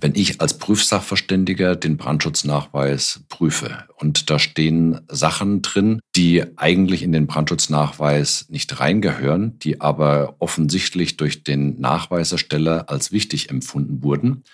Wenn 0.00 0.14
ich 0.14 0.40
als 0.40 0.56
Prüfsachverständiger 0.56 1.76
den 1.76 1.98
Brandschutznachweis 1.98 3.24
prüfe 3.28 3.84
und 3.96 4.30
da 4.30 4.38
stehen 4.38 5.00
Sachen 5.08 5.60
drin, 5.60 6.00
die 6.16 6.44
eigentlich 6.56 7.02
in 7.02 7.12
den 7.12 7.26
Brandschutznachweis 7.26 8.46
nicht 8.48 8.80
reingehören, 8.80 9.58
die 9.58 9.82
aber 9.82 10.36
offensichtlich 10.38 11.18
durch 11.18 11.44
den 11.44 11.78
Nachweisersteller 11.78 12.88
als 12.88 13.12
wichtig 13.12 13.50
empfunden 13.50 14.02
wurden, 14.02 14.44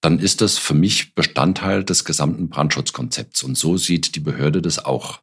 dann 0.00 0.20
ist 0.20 0.40
das 0.40 0.56
für 0.56 0.74
mich 0.74 1.16
Bestandteil 1.16 1.82
des 1.82 2.04
gesamten 2.04 2.48
Brandschutzkonzepts. 2.48 3.42
Und 3.42 3.58
so 3.58 3.76
sieht 3.76 4.14
die 4.14 4.20
Behörde 4.20 4.62
das 4.62 4.84
auch. 4.84 5.20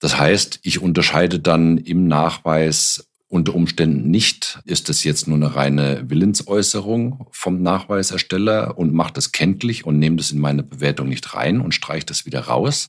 Das 0.00 0.18
heißt, 0.18 0.58
ich 0.62 0.82
unterscheide 0.82 1.38
dann 1.38 1.78
im 1.78 2.08
Nachweis 2.08 3.08
unter 3.32 3.54
Umständen 3.54 4.10
nicht, 4.10 4.60
ist 4.66 4.90
es 4.90 5.04
jetzt 5.04 5.26
nur 5.26 5.36
eine 5.36 5.56
reine 5.56 6.10
Willensäußerung 6.10 7.28
vom 7.30 7.62
Nachweisersteller 7.62 8.76
und 8.76 8.92
macht 8.92 9.16
es 9.16 9.32
kenntlich 9.32 9.86
und 9.86 9.98
nehme 9.98 10.16
das 10.16 10.32
in 10.32 10.38
meine 10.38 10.62
Bewertung 10.62 11.08
nicht 11.08 11.34
rein 11.34 11.62
und 11.62 11.74
streiche 11.74 12.04
das 12.04 12.26
wieder 12.26 12.40
raus, 12.40 12.88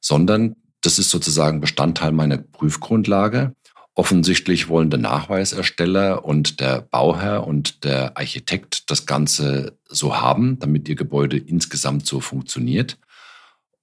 sondern 0.00 0.56
das 0.80 0.98
ist 0.98 1.10
sozusagen 1.10 1.60
Bestandteil 1.60 2.12
meiner 2.12 2.38
Prüfgrundlage. 2.38 3.54
Offensichtlich 3.94 4.68
wollen 4.68 4.88
der 4.88 5.00
Nachweisersteller 5.00 6.24
und 6.24 6.60
der 6.60 6.80
Bauherr 6.80 7.46
und 7.46 7.84
der 7.84 8.16
Architekt 8.16 8.90
das 8.90 9.04
Ganze 9.04 9.76
so 9.86 10.16
haben, 10.16 10.58
damit 10.60 10.88
ihr 10.88 10.96
Gebäude 10.96 11.36
insgesamt 11.36 12.06
so 12.06 12.20
funktioniert. 12.20 12.96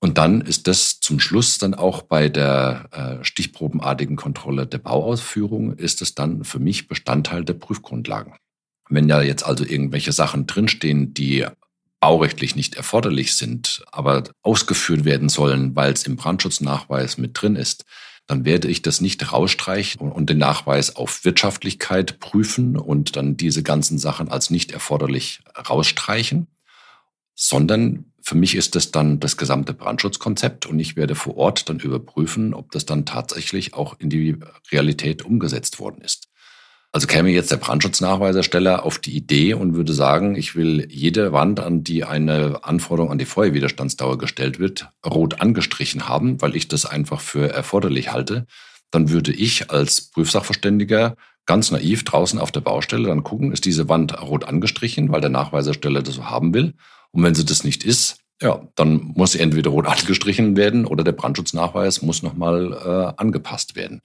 Und 0.04 0.18
dann 0.18 0.42
ist 0.42 0.68
das 0.68 1.00
zum 1.00 1.20
Schluss 1.20 1.60
dann 1.60 1.76
auch 1.76 2.02
bei 2.02 2.28
der 2.28 2.90
äh, 2.92 3.24
stichprobenartigen 3.24 4.16
Kontrolle 4.16 4.66
der 4.66 4.80
Bauausführung, 4.80 5.74
ist 5.74 6.02
es 6.02 6.16
dann 6.16 6.44
für 6.44 6.58
mich 6.58 6.88
Bestandteil 6.88 7.46
der 7.46 7.54
Prüfgrundlagen. 7.54 8.34
Wenn 8.90 9.08
ja 9.08 9.22
jetzt 9.22 9.44
also 9.46 9.64
irgendwelche 9.64 10.12
Sachen 10.12 10.48
drinstehen, 10.48 11.14
die 11.14 11.46
baurechtlich 12.00 12.56
nicht 12.56 12.74
erforderlich 12.76 13.36
sind, 13.36 13.84
aber 13.92 14.24
ausgeführt 14.42 15.06
werden 15.06 15.30
sollen, 15.30 15.76
weil 15.76 15.94
es 15.94 16.04
im 16.08 16.16
Brandschutznachweis 16.16 17.20
mit 17.20 17.40
drin 17.40 17.56
ist, 17.56 17.86
dann 18.26 18.44
werde 18.44 18.70
ich 18.70 18.82
das 18.82 19.02
nicht 19.02 19.32
rausstreichen 19.32 20.12
und 20.12 20.32
den 20.32 20.40
Nachweis 20.40 20.96
auf 20.96 21.24
Wirtschaftlichkeit 21.26 22.20
prüfen 22.20 22.76
und 22.76 23.16
dann 23.16 23.38
diese 23.38 23.62
ganzen 23.62 24.00
Sachen 24.00 24.30
als 24.30 24.50
nicht 24.50 24.72
erforderlich 24.72 25.44
rausstreichen, 25.70 26.48
sondern 27.36 28.11
für 28.24 28.36
mich 28.36 28.56
ist 28.56 28.76
das 28.76 28.92
dann 28.92 29.20
das 29.20 29.38
gesamte 29.38 29.74
Brandschutzkonzept 29.74 30.66
und 30.66 30.80
ich 30.80 30.96
werde 30.96 31.16
vor 31.16 31.38
Ort 31.38 31.70
dann 31.70 31.80
überprüfen, 31.80 32.54
ob 32.54 32.72
das 32.72 32.86
dann 32.86 33.06
tatsächlich 33.06 33.74
auch 33.74 34.00
in 34.00 34.10
die 34.10 34.38
Realität 34.72 35.24
umgesetzt 35.24 35.80
worden 35.80 36.02
ist. 36.02 36.28
Also 36.94 37.08
käme 37.08 37.30
jetzt 37.30 37.52
der 37.52 37.58
Brandschutznachweisersteller 37.58 38.84
auf 38.84 39.00
die 39.00 39.16
Idee 39.16 39.54
und 39.54 39.76
würde 39.76 39.94
sagen, 39.94 40.36
ich 40.36 40.56
will 40.56 40.88
jede 40.90 41.32
Wand, 41.32 41.62
an 41.62 41.86
die 41.86 42.04
eine 42.04 42.66
Anforderung 42.66 43.12
an 43.12 43.18
die 43.18 43.26
Feuerwiderstandsdauer 43.26 44.18
gestellt 44.18 44.60
wird, 44.60 44.90
rot 45.06 45.40
angestrichen 45.40 46.10
haben, 46.10 46.42
weil 46.42 46.56
ich 46.56 46.68
das 46.68 46.86
einfach 46.86 47.22
für 47.22 47.50
erforderlich 47.50 48.12
halte, 48.12 48.46
dann 48.92 49.10
würde 49.10 49.32
ich 49.32 49.72
als 49.72 50.12
Prüfsachverständiger 50.12 51.16
ganz 51.46 51.72
naiv 51.72 52.04
draußen 52.04 52.40
auf 52.40 52.52
der 52.52 52.60
Baustelle 52.60 53.08
dann 53.08 53.24
gucken, 53.24 53.54
ist 53.54 53.64
diese 53.64 53.88
Wand 53.88 54.22
rot 54.22 54.44
angestrichen, 54.44 55.12
weil 55.14 55.22
der 55.22 55.30
Nachweisersteller 55.30 56.02
das 56.02 56.16
so 56.16 56.30
haben 56.30 56.54
will. 56.54 56.74
Und 57.12 57.24
wenn 57.24 57.36
sie 57.36 57.46
das 57.46 57.64
nicht 57.64 57.84
ist, 57.84 58.18
ja, 58.42 58.68
dann 58.76 59.12
muss 59.16 59.34
sie 59.34 59.40
entweder 59.40 59.70
rot 59.70 59.86
angestrichen 59.86 60.58
werden 60.58 60.86
oder 60.86 61.04
der 61.04 61.12
Brandschutznachweis 61.12 62.02
muss 62.02 62.24
nochmal 62.24 62.74
äh, 62.74 63.22
angepasst 63.22 63.76
werden. 63.76 64.02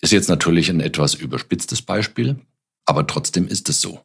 Ist 0.00 0.12
jetzt 0.12 0.28
natürlich 0.28 0.70
ein 0.70 0.80
etwas 0.80 1.14
überspitztes 1.14 1.82
Beispiel, 1.82 2.36
aber 2.84 3.06
trotzdem 3.06 3.46
ist 3.46 3.68
es 3.68 3.80
so. 3.80 4.00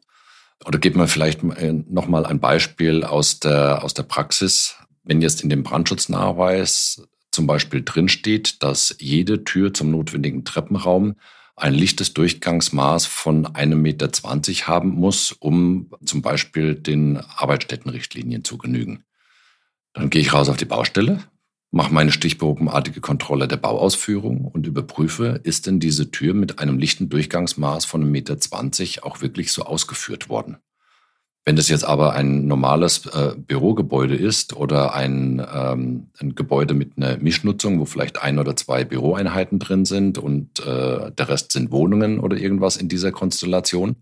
Oder 0.64 0.78
geben 0.78 1.00
wir 1.00 1.08
vielleicht 1.08 1.42
äh, 1.42 1.72
nochmal 1.72 2.26
ein 2.26 2.38
Beispiel 2.38 3.02
aus 3.04 3.40
der, 3.40 3.82
aus 3.82 3.94
der 3.94 4.04
Praxis. 4.04 4.76
Wenn 5.02 5.22
jetzt 5.22 5.42
in 5.42 5.48
dem 5.48 5.62
Brandschutznachweis 5.62 7.02
zum 7.32 7.46
Beispiel 7.46 7.82
drinsteht, 7.84 8.62
dass 8.62 8.94
jede 8.98 9.44
Tür 9.44 9.72
zum 9.72 9.90
notwendigen 9.90 10.44
Treppenraum 10.44 11.16
ein 11.60 11.74
lichtes 11.74 12.14
Durchgangsmaß 12.14 13.06
von 13.06 13.46
einem 13.54 13.82
Meter 13.82 14.12
zwanzig 14.12 14.66
haben 14.66 14.90
muss, 14.90 15.32
um 15.32 15.90
zum 16.04 16.22
Beispiel 16.22 16.74
den 16.74 17.18
Arbeitsstättenrichtlinien 17.18 18.44
zu 18.44 18.58
genügen. 18.58 19.04
Dann 19.92 20.10
gehe 20.10 20.22
ich 20.22 20.32
raus 20.32 20.48
auf 20.48 20.56
die 20.56 20.64
Baustelle, 20.64 21.22
mache 21.70 21.92
meine 21.92 22.12
stichprobenartige 22.12 23.00
Kontrolle 23.00 23.46
der 23.46 23.56
Bauausführung 23.56 24.44
und 24.44 24.66
überprüfe, 24.66 25.40
ist 25.42 25.66
denn 25.66 25.80
diese 25.80 26.10
Tür 26.10 26.34
mit 26.34 26.58
einem 26.58 26.78
lichten 26.78 27.08
Durchgangsmaß 27.08 27.84
von 27.84 28.02
einem 28.02 28.10
Meter 28.10 28.38
zwanzig 28.40 29.02
auch 29.02 29.20
wirklich 29.20 29.52
so 29.52 29.64
ausgeführt 29.64 30.28
worden. 30.28 30.56
Wenn 31.44 31.56
das 31.56 31.68
jetzt 31.68 31.84
aber 31.84 32.12
ein 32.12 32.46
normales 32.46 33.06
äh, 33.06 33.34
Bürogebäude 33.36 34.14
ist 34.14 34.54
oder 34.54 34.94
ein, 34.94 35.44
ähm, 35.52 36.08
ein 36.20 36.34
Gebäude 36.34 36.74
mit 36.74 36.92
einer 36.96 37.16
Mischnutzung, 37.16 37.80
wo 37.80 37.86
vielleicht 37.86 38.20
ein 38.22 38.38
oder 38.38 38.56
zwei 38.56 38.84
Büroeinheiten 38.84 39.58
drin 39.58 39.86
sind 39.86 40.18
und 40.18 40.60
äh, 40.60 41.10
der 41.10 41.28
Rest 41.28 41.52
sind 41.52 41.70
Wohnungen 41.70 42.20
oder 42.20 42.36
irgendwas 42.36 42.76
in 42.76 42.88
dieser 42.88 43.10
Konstellation, 43.10 43.96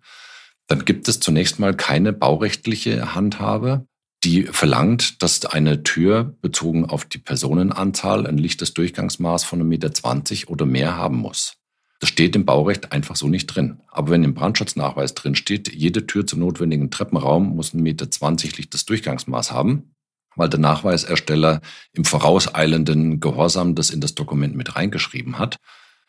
dann 0.67 0.85
gibt 0.85 1.09
es 1.09 1.21
zunächst 1.21 1.61
mal 1.61 1.75
keine 1.75 2.13
baurechtliche 2.13 3.15
Handhabe, 3.15 3.87
die 4.25 4.43
verlangt, 4.43 5.23
dass 5.23 5.47
eine 5.47 5.85
Tür 5.85 6.37
bezogen 6.43 6.87
auf 6.87 7.05
die 7.05 7.19
Personenanzahl 7.19 8.27
ein 8.27 8.37
lichtes 8.37 8.75
Durchgangsmaß 8.75 9.45
von 9.45 9.63
1,20 9.63 9.65
Meter 9.65 10.51
oder 10.51 10.67
mehr 10.67 10.97
haben 10.97 11.17
muss. 11.17 11.58
Das 12.01 12.09
steht 12.11 12.37
im 12.37 12.45
Baurecht 12.45 12.93
einfach 12.93 13.17
so 13.17 13.29
nicht 13.29 13.47
drin. 13.47 13.81
Aber 13.89 14.11
wenn 14.11 14.23
im 14.23 14.35
Brandschutznachweis 14.35 15.15
drin 15.15 15.35
steht, 15.35 15.73
jede 15.73 16.07
Tür 16.07 16.27
zum 16.27 16.41
notwendigen 16.41 16.91
Treppenraum 16.91 17.57
muss 17.57 17.75
1,20 17.75 17.81
Meter 17.81 18.57
lichtes 18.57 18.87
Durchgangsmaß 18.87 19.51
haben, 19.51 19.95
weil 20.37 20.49
der 20.49 20.61
Nachweisersteller 20.61 21.61
im 21.93 22.05
vorauseilenden 22.05 23.19
Gehorsam 23.19 23.75
das 23.75 23.91
in 23.91 24.01
das 24.01 24.15
Dokument 24.15 24.55
mit 24.55 24.77
reingeschrieben 24.77 25.39
hat, 25.39 25.59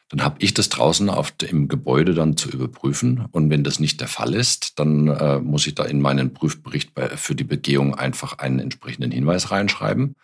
dann 0.09 0.23
habe 0.23 0.37
ich 0.39 0.55
das 0.55 0.69
draußen 0.69 1.09
auf, 1.09 1.33
im 1.47 1.67
Gebäude 1.67 2.13
dann 2.15 2.35
zu 2.35 2.49
überprüfen. 2.49 3.25
Und 3.31 3.49
wenn 3.51 3.63
das 3.63 3.79
nicht 3.79 4.01
der 4.01 4.07
Fall 4.07 4.33
ist, 4.33 4.79
dann 4.79 5.07
äh, 5.07 5.39
muss 5.39 5.67
ich 5.67 5.75
da 5.75 5.85
in 5.85 6.01
meinen 6.01 6.33
Prüfbericht 6.33 6.95
bei, 6.95 7.09
für 7.09 7.35
die 7.35 7.43
Begehung 7.43 7.93
einfach 7.93 8.39
einen 8.39 8.59
entsprechenden 8.59 9.11
Hinweis 9.11 9.51
reinschreiben. 9.51 10.15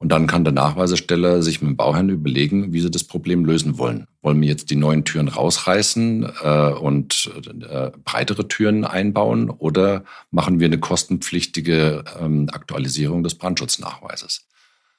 Und 0.00 0.08
dann 0.08 0.26
kann 0.26 0.44
der 0.44 0.54
Nachweisesteller 0.54 1.42
sich 1.42 1.60
mit 1.60 1.68
dem 1.68 1.76
Bauherrn 1.76 2.08
überlegen, 2.08 2.72
wie 2.72 2.80
sie 2.80 2.90
das 2.90 3.04
Problem 3.04 3.44
lösen 3.44 3.76
wollen. 3.76 4.06
Wollen 4.22 4.40
wir 4.40 4.48
jetzt 4.48 4.70
die 4.70 4.76
neuen 4.76 5.04
Türen 5.04 5.28
rausreißen 5.28 6.26
äh, 6.42 6.70
und 6.70 7.30
äh, 7.68 7.90
breitere 8.02 8.48
Türen 8.48 8.86
einbauen 8.86 9.50
oder 9.50 10.04
machen 10.30 10.58
wir 10.58 10.66
eine 10.66 10.80
kostenpflichtige 10.80 12.04
ähm, 12.18 12.48
Aktualisierung 12.50 13.22
des 13.22 13.34
Brandschutznachweises? 13.34 14.46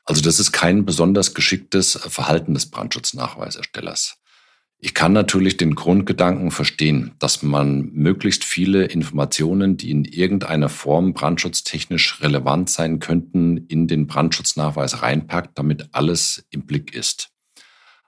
Also 0.05 0.21
das 0.21 0.39
ist 0.39 0.51
kein 0.51 0.85
besonders 0.85 1.33
geschicktes 1.33 1.93
Verhalten 1.93 2.53
des 2.53 2.67
Brandschutznachweiserstellers. 2.69 4.20
Ich 4.83 4.95
kann 4.95 5.13
natürlich 5.13 5.57
den 5.57 5.75
Grundgedanken 5.75 6.49
verstehen, 6.49 7.11
dass 7.19 7.43
man 7.43 7.91
möglichst 7.93 8.43
viele 8.43 8.85
Informationen, 8.85 9.77
die 9.77 9.91
in 9.91 10.05
irgendeiner 10.05 10.69
Form 10.69 11.13
brandschutztechnisch 11.13 12.19
relevant 12.21 12.67
sein 12.67 12.97
könnten, 12.97 13.57
in 13.67 13.87
den 13.87 14.07
Brandschutznachweis 14.07 15.03
reinpackt, 15.03 15.55
damit 15.59 15.89
alles 15.91 16.47
im 16.49 16.65
Blick 16.65 16.95
ist. 16.95 17.29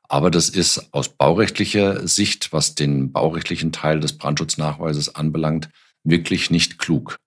Aber 0.10 0.32
das 0.32 0.50
ist 0.50 0.92
aus 0.94 1.10
baurechtlicher 1.10 2.08
Sicht, 2.08 2.51
was 2.51 2.74
den 2.74 3.12
baurechtlichen 3.12 3.72
Teil 3.72 4.00
des 4.00 4.18
Brandschutznachweises 4.18 5.13
anbelangt, 5.13 5.70
wirklich 6.03 6.50
nicht 6.50 6.80
klug. 6.80 7.18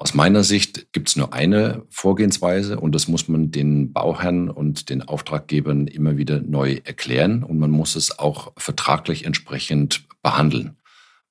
Aus 0.00 0.14
meiner 0.14 0.44
Sicht 0.44 0.92
gibt 0.92 1.08
es 1.08 1.16
nur 1.16 1.32
eine 1.32 1.82
Vorgehensweise 1.90 2.78
und 2.78 2.94
das 2.94 3.08
muss 3.08 3.26
man 3.26 3.50
den 3.50 3.92
Bauherren 3.92 4.48
und 4.48 4.90
den 4.90 5.02
Auftraggebern 5.02 5.88
immer 5.88 6.16
wieder 6.16 6.40
neu 6.40 6.80
erklären 6.84 7.42
und 7.42 7.58
man 7.58 7.72
muss 7.72 7.96
es 7.96 8.16
auch 8.16 8.52
vertraglich 8.56 9.24
entsprechend 9.24 10.04
behandeln. 10.22 10.76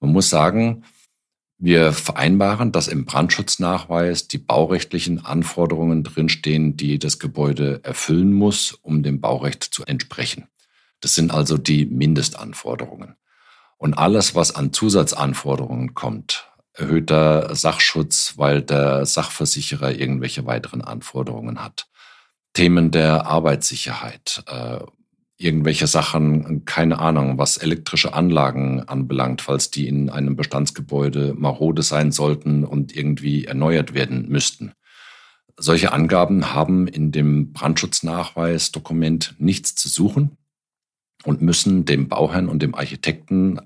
Man 0.01 0.11
muss 0.11 0.29
sagen, 0.29 0.83
wir 1.57 1.93
vereinbaren, 1.93 2.73
dass 2.73 2.89
im 2.89 3.05
Brandschutznachweis 3.05 4.27
die 4.27 4.37
baurechtlichen 4.37 5.23
Anforderungen 5.23 6.03
drinstehen, 6.03 6.75
die 6.75 6.99
das 6.99 7.19
Gebäude 7.19 7.79
erfüllen 7.83 8.33
muss, 8.33 8.73
um 8.73 9.01
dem 9.01 9.21
Baurecht 9.21 9.63
zu 9.63 9.85
entsprechen. 9.85 10.49
Das 10.99 11.15
sind 11.15 11.31
also 11.31 11.57
die 11.57 11.85
Mindestanforderungen. 11.85 13.15
Und 13.77 13.93
alles, 13.93 14.35
was 14.35 14.53
an 14.53 14.73
Zusatzanforderungen 14.73 15.93
kommt, 15.93 16.51
erhöhter 16.77 17.55
Sachschutz, 17.55 18.33
weil 18.37 18.61
der 18.61 19.05
Sachversicherer 19.05 19.93
irgendwelche 19.93 20.45
weiteren 20.45 20.81
Anforderungen 20.81 21.63
hat. 21.63 21.87
Themen 22.53 22.91
der 22.91 23.25
Arbeitssicherheit, 23.27 24.43
äh, 24.47 24.79
irgendwelche 25.37 25.87
Sachen, 25.87 26.65
keine 26.65 26.99
Ahnung, 26.99 27.37
was 27.37 27.57
elektrische 27.57 28.13
Anlagen 28.13 28.87
anbelangt, 28.87 29.41
falls 29.41 29.69
die 29.69 29.87
in 29.87 30.09
einem 30.09 30.35
Bestandsgebäude 30.35 31.35
marode 31.37 31.83
sein 31.83 32.11
sollten 32.11 32.63
und 32.63 32.95
irgendwie 32.95 33.45
erneuert 33.45 33.93
werden 33.93 34.27
müssten. 34.29 34.73
Solche 35.57 35.91
Angaben 35.91 36.53
haben 36.53 36.87
in 36.87 37.11
dem 37.11 37.51
Brandschutznachweisdokument 37.53 39.35
nichts 39.39 39.75
zu 39.75 39.89
suchen 39.89 40.37
und 41.23 41.41
müssen 41.41 41.85
dem 41.85 42.07
Bauherrn 42.07 42.47
und 42.47 42.61
dem 42.61 42.75
Architekten 42.75 43.59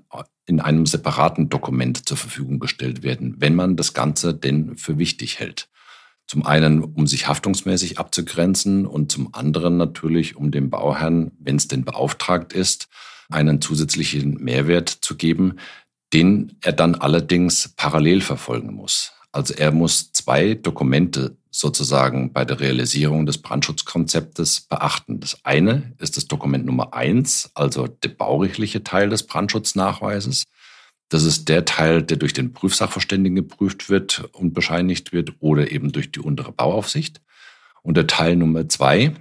in 0.46 0.60
einem 0.60 0.86
separaten 0.86 1.48
Dokument 1.48 2.08
zur 2.08 2.16
Verfügung 2.16 2.58
gestellt 2.58 3.02
werden, 3.02 3.36
wenn 3.38 3.54
man 3.54 3.76
das 3.76 3.94
Ganze 3.94 4.34
denn 4.34 4.76
für 4.76 4.98
wichtig 4.98 5.38
hält. 5.38 5.68
Zum 6.26 6.46
einen, 6.46 6.82
um 6.82 7.06
sich 7.06 7.28
haftungsmäßig 7.28 7.98
abzugrenzen 7.98 8.86
und 8.86 9.12
zum 9.12 9.34
anderen 9.34 9.76
natürlich, 9.76 10.36
um 10.36 10.50
dem 10.50 10.70
Bauherrn, 10.70 11.32
wenn 11.38 11.56
es 11.56 11.68
denn 11.68 11.84
beauftragt 11.84 12.52
ist, 12.52 12.88
einen 13.28 13.60
zusätzlichen 13.60 14.42
Mehrwert 14.42 14.88
zu 14.88 15.16
geben, 15.16 15.58
den 16.12 16.56
er 16.60 16.72
dann 16.72 16.94
allerdings 16.94 17.74
parallel 17.76 18.20
verfolgen 18.20 18.74
muss. 18.74 19.12
Also 19.30 19.54
er 19.54 19.72
muss 19.72 20.12
zwei 20.12 20.54
Dokumente 20.54 21.36
sozusagen 21.54 22.32
bei 22.32 22.46
der 22.46 22.60
Realisierung 22.60 23.26
des 23.26 23.38
Brandschutzkonzeptes 23.38 24.62
beachten. 24.62 25.20
Das 25.20 25.44
eine 25.44 25.92
ist 25.98 26.16
das 26.16 26.26
Dokument 26.26 26.64
Nummer 26.64 26.94
eins, 26.94 27.50
also 27.54 27.86
der 27.86 28.08
baurechtliche 28.08 28.82
Teil 28.82 29.10
des 29.10 29.26
Brandschutznachweises. 29.26 30.44
Das 31.10 31.24
ist 31.24 31.50
der 31.50 31.66
Teil, 31.66 32.02
der 32.02 32.16
durch 32.16 32.32
den 32.32 32.54
Prüfsachverständigen 32.54 33.36
geprüft 33.36 33.90
wird 33.90 34.24
und 34.32 34.54
bescheinigt 34.54 35.12
wird 35.12 35.34
oder 35.40 35.70
eben 35.70 35.92
durch 35.92 36.10
die 36.10 36.20
untere 36.20 36.52
Bauaufsicht. 36.52 37.20
Und 37.82 37.98
der 37.98 38.06
Teil 38.06 38.36
Nummer 38.36 38.66
zwei, 38.70 39.12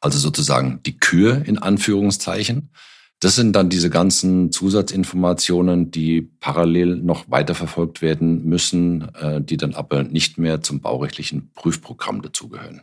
also 0.00 0.18
sozusagen 0.18 0.82
die 0.82 0.98
Kür 0.98 1.44
in 1.46 1.56
Anführungszeichen, 1.56 2.72
das 3.20 3.36
sind 3.36 3.52
dann 3.52 3.68
diese 3.68 3.90
ganzen 3.90 4.50
Zusatzinformationen, 4.50 5.90
die 5.90 6.22
parallel 6.22 6.96
noch 6.96 7.30
weiterverfolgt 7.30 8.00
werden 8.00 8.44
müssen, 8.46 9.14
äh, 9.14 9.42
die 9.42 9.58
dann 9.58 9.74
aber 9.74 10.02
nicht 10.02 10.38
mehr 10.38 10.62
zum 10.62 10.80
baurechtlichen 10.80 11.52
Prüfprogramm 11.52 12.22
dazugehören. 12.22 12.82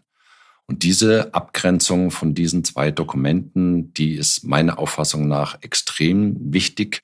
Und 0.67 0.83
diese 0.83 1.33
Abgrenzung 1.33 2.11
von 2.11 2.35
diesen 2.35 2.63
zwei 2.63 2.91
Dokumenten, 2.91 3.93
die 3.93 4.13
ist 4.13 4.43
meiner 4.43 4.77
Auffassung 4.77 5.27
nach 5.27 5.61
extrem 5.63 6.35
wichtig, 6.53 7.01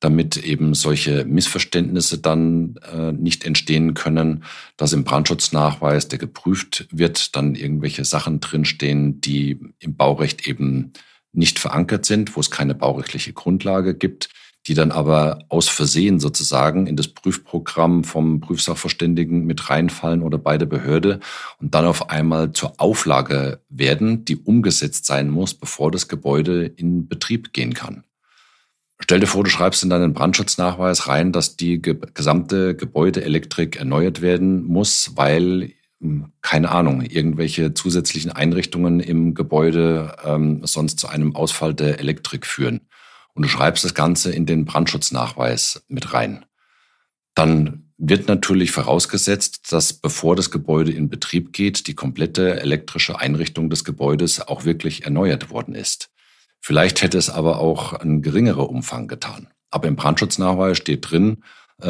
damit 0.00 0.36
eben 0.36 0.74
solche 0.74 1.24
Missverständnisse 1.24 2.18
dann 2.18 2.74
äh, 2.92 3.12
nicht 3.12 3.44
entstehen 3.44 3.94
können, 3.94 4.44
dass 4.76 4.92
im 4.92 5.04
Brandschutznachweis, 5.04 6.08
der 6.08 6.18
geprüft 6.18 6.86
wird, 6.90 7.34
dann 7.34 7.54
irgendwelche 7.54 8.04
Sachen 8.04 8.40
drinstehen, 8.40 9.22
die 9.22 9.58
im 9.78 9.96
Baurecht 9.96 10.46
eben 10.46 10.92
nicht 11.34 11.58
verankert 11.58 12.06
sind, 12.06 12.36
wo 12.36 12.40
es 12.40 12.50
keine 12.50 12.74
baurechtliche 12.74 13.32
Grundlage 13.32 13.94
gibt, 13.94 14.28
die 14.66 14.74
dann 14.74 14.92
aber 14.92 15.40
aus 15.48 15.68
Versehen 15.68 16.20
sozusagen 16.20 16.86
in 16.86 16.96
das 16.96 17.08
Prüfprogramm 17.08 18.02
vom 18.02 18.40
Prüfsachverständigen 18.40 19.44
mit 19.44 19.68
reinfallen 19.68 20.22
oder 20.22 20.38
bei 20.38 20.56
der 20.56 20.66
Behörde 20.66 21.20
und 21.60 21.74
dann 21.74 21.84
auf 21.84 22.08
einmal 22.08 22.52
zur 22.52 22.80
Auflage 22.80 23.60
werden, 23.68 24.24
die 24.24 24.36
umgesetzt 24.36 25.04
sein 25.04 25.28
muss, 25.28 25.54
bevor 25.54 25.90
das 25.90 26.08
Gebäude 26.08 26.64
in 26.64 27.08
Betrieb 27.08 27.52
gehen 27.52 27.74
kann. 27.74 28.04
Stell 29.00 29.20
dir 29.20 29.26
vor, 29.26 29.44
du 29.44 29.50
schreibst 29.50 29.82
in 29.82 29.90
deinen 29.90 30.14
Brandschutznachweis 30.14 31.08
rein, 31.08 31.32
dass 31.32 31.56
die 31.56 31.82
gesamte 31.82 32.74
Gebäudeelektrik 32.74 33.76
erneuert 33.76 34.22
werden 34.22 34.64
muss, 34.64 35.12
weil 35.14 35.72
keine 36.42 36.70
Ahnung, 36.70 37.02
irgendwelche 37.02 37.74
zusätzlichen 37.74 38.32
Einrichtungen 38.32 39.00
im 39.00 39.34
Gebäude 39.34 40.16
ähm, 40.24 40.60
sonst 40.64 40.98
zu 40.98 41.08
einem 41.08 41.34
Ausfall 41.34 41.74
der 41.74 41.98
Elektrik 42.00 42.46
führen. 42.46 42.80
Und 43.34 43.42
du 43.42 43.48
schreibst 43.48 43.84
das 43.84 43.94
Ganze 43.94 44.32
in 44.32 44.46
den 44.46 44.64
Brandschutznachweis 44.64 45.84
mit 45.88 46.12
rein. 46.12 46.44
Dann 47.34 47.92
wird 47.96 48.28
natürlich 48.28 48.70
vorausgesetzt, 48.70 49.72
dass 49.72 49.92
bevor 49.92 50.36
das 50.36 50.50
Gebäude 50.50 50.92
in 50.92 51.08
Betrieb 51.08 51.52
geht, 51.52 51.86
die 51.86 51.94
komplette 51.94 52.60
elektrische 52.60 53.18
Einrichtung 53.18 53.70
des 53.70 53.84
Gebäudes 53.84 54.46
auch 54.46 54.64
wirklich 54.64 55.04
erneuert 55.04 55.50
worden 55.50 55.74
ist. 55.74 56.10
Vielleicht 56.60 57.02
hätte 57.02 57.18
es 57.18 57.30
aber 57.30 57.58
auch 57.60 57.92
ein 57.92 58.22
geringerer 58.22 58.68
Umfang 58.68 59.06
getan. 59.08 59.48
Aber 59.70 59.88
im 59.88 59.96
Brandschutznachweis 59.96 60.76
steht 60.76 61.10
drin, 61.10 61.42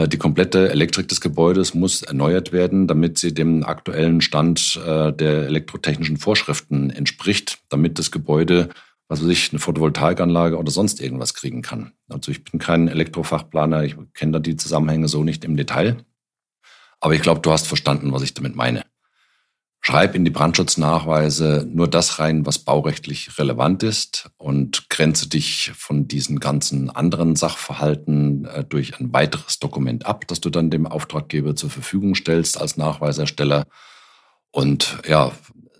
die 0.09 0.18
komplette 0.18 0.70
Elektrik 0.70 1.09
des 1.09 1.20
Gebäudes 1.20 1.74
muss 1.74 2.02
erneuert 2.02 2.52
werden, 2.52 2.87
damit 2.87 3.18
sie 3.18 3.33
dem 3.33 3.64
aktuellen 3.64 4.20
Stand 4.20 4.80
äh, 4.85 5.12
der 5.12 5.46
elektrotechnischen 5.46 6.16
Vorschriften 6.16 6.90
entspricht, 6.90 7.59
damit 7.68 7.98
das 7.98 8.11
Gebäude, 8.11 8.70
was 9.09 9.22
weiß 9.22 9.28
ich, 9.28 9.52
eine 9.52 9.61
Photovoltaikanlage 9.61 10.57
oder 10.57 10.70
sonst 10.70 11.00
irgendwas 11.00 11.35
kriegen 11.35 11.62
kann. 11.62 11.92
Also 12.09 12.30
ich 12.30 12.44
bin 12.44 12.59
kein 12.59 12.88
Elektrofachplaner, 12.88 13.85
ich 13.85 13.96
kenne 14.14 14.33
da 14.33 14.38
die 14.38 14.57
Zusammenhänge 14.57 15.09
so 15.09 15.22
nicht 15.22 15.44
im 15.44 15.57
Detail. 15.57 15.96
Aber 17.00 17.14
ich 17.14 17.22
glaube, 17.22 17.40
du 17.40 17.52
hast 17.52 17.66
verstanden, 17.66 18.12
was 18.12 18.22
ich 18.22 18.35
damit 18.35 18.57
meine. 18.57 18.83
Schreib 19.87 20.14
in 20.14 20.25
die 20.25 20.31
Brandschutznachweise 20.31 21.68
nur 21.70 21.88
das 21.88 22.18
rein, 22.18 22.47
was 22.47 22.59
baurechtlich 22.59 23.38
relevant 23.38 23.83
ist 23.83 24.31
und 24.38 24.88
grenze 24.88 25.29
dich 25.29 25.73
von 25.77 26.09
diesen 26.09 26.40
ganzen 26.40 26.88
anderen 26.88 27.37
Sachverhalten 27.37 28.47
äh, 28.47 28.64
durch 28.64 28.99
ein 28.99 29.12
weiteres 29.12 29.59
Dokument 29.59 30.07
ab, 30.07 30.27
das 30.27 30.40
du 30.40 30.49
dann 30.49 30.70
dem 30.70 30.87
Auftraggeber 30.87 31.55
zur 31.55 31.68
Verfügung 31.68 32.14
stellst 32.14 32.59
als 32.59 32.79
Nachweisersteller. 32.79 33.66
Und 34.53 34.97
ja, 35.07 35.33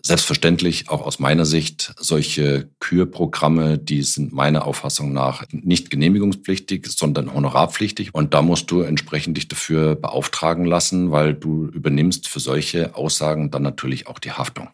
Selbstverständlich 0.05 0.87
auch 0.87 1.01
aus 1.01 1.17
meiner 1.17 1.47
Sicht 1.47 1.95
solche 1.97 2.69
Kürprogramme, 2.79 3.79
die 3.79 4.03
sind 4.03 4.33
meiner 4.33 4.67
Auffassung 4.67 5.13
nach 5.13 5.45
nicht 5.49 5.89
genehmigungspflichtig, 5.89 6.85
sondern 6.91 7.33
honorarpflichtig. 7.33 8.13
Und 8.13 8.35
da 8.35 8.43
musst 8.43 8.69
du 8.69 8.81
entsprechend 8.81 9.37
dich 9.37 9.47
dafür 9.47 9.95
beauftragen 9.95 10.65
lassen, 10.65 11.09
weil 11.09 11.33
du 11.33 11.65
übernimmst 11.65 12.27
für 12.27 12.39
solche 12.39 12.93
Aussagen 12.93 13.49
dann 13.49 13.63
natürlich 13.63 14.05
auch 14.05 14.19
die 14.19 14.31
Haftung. 14.31 14.69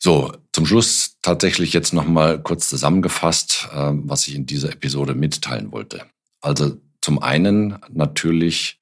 So, 0.00 0.32
zum 0.52 0.64
Schluss 0.64 1.16
tatsächlich 1.20 1.72
jetzt 1.72 1.92
nochmal 1.92 2.40
kurz 2.40 2.68
zusammengefasst, 2.68 3.68
ähm, 3.74 4.04
was 4.06 4.28
ich 4.28 4.36
in 4.36 4.46
dieser 4.46 4.70
Episode 4.70 5.16
mitteilen 5.16 5.72
wollte. 5.72 6.06
Also 6.40 6.76
zum 7.00 7.18
einen 7.18 7.80
natürlich 7.90 8.78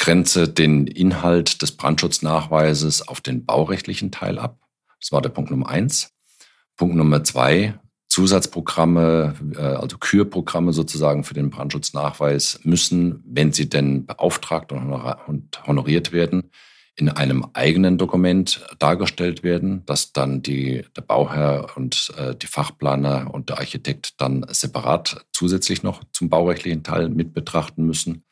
grenze 0.00 0.48
den 0.48 0.86
Inhalt 0.86 1.60
des 1.60 1.72
Brandschutznachweises 1.72 3.06
auf 3.06 3.20
den 3.20 3.44
baurechtlichen 3.44 4.10
Teil 4.10 4.38
ab. 4.38 4.58
Das 4.98 5.12
war 5.12 5.20
der 5.20 5.28
Punkt 5.28 5.50
Nummer 5.50 5.68
eins. 5.68 6.14
Punkt 6.76 6.96
Nummer 6.96 7.22
zwei, 7.22 7.78
Zusatzprogramme, 8.08 9.34
äh, 9.56 9.60
also 9.60 9.98
Kürprogramme 9.98 10.72
sozusagen 10.72 11.22
für 11.22 11.34
den 11.34 11.50
Brandschutznachweis 11.50 12.60
müssen, 12.64 13.22
wenn 13.26 13.52
sie 13.52 13.68
denn 13.68 14.06
beauftragt 14.06 14.72
und 14.72 15.66
honoriert 15.66 16.12
werden, 16.12 16.50
in 16.96 17.10
einem 17.10 17.46
eigenen 17.52 17.98
Dokument 17.98 18.66
dargestellt 18.78 19.42
werden, 19.42 19.84
das 19.84 20.14
dann 20.14 20.40
die, 20.40 20.82
der 20.96 21.02
Bauherr 21.02 21.76
und 21.76 22.10
äh, 22.16 22.34
die 22.34 22.46
Fachplaner 22.46 23.32
und 23.32 23.50
der 23.50 23.58
Architekt 23.58 24.18
dann 24.18 24.46
separat 24.48 25.26
zusätzlich 25.32 25.82
noch 25.82 26.02
zum 26.12 26.30
baurechtlichen 26.30 26.82
Teil 26.82 27.10
mit 27.10 27.34
betrachten 27.34 27.84
müssen. 27.84 28.24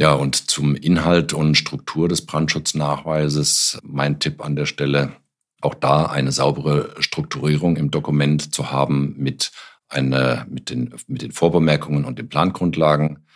Ja, 0.00 0.12
und 0.12 0.36
zum 0.36 0.76
Inhalt 0.76 1.32
und 1.32 1.56
Struktur 1.56 2.08
des 2.08 2.24
Brandschutznachweises 2.24 3.80
mein 3.82 4.20
Tipp 4.20 4.44
an 4.44 4.54
der 4.54 4.66
Stelle, 4.66 5.12
auch 5.60 5.74
da 5.74 6.06
eine 6.06 6.30
saubere 6.30 6.94
Strukturierung 7.00 7.76
im 7.76 7.90
Dokument 7.90 8.54
zu 8.54 8.70
haben 8.70 9.16
mit, 9.18 9.50
eine, 9.88 10.46
mit, 10.48 10.70
den, 10.70 10.94
mit 11.08 11.22
den 11.22 11.32
Vorbemerkungen 11.32 12.04
und 12.04 12.16
den 12.20 12.28
Plangrundlagen, 12.28 13.26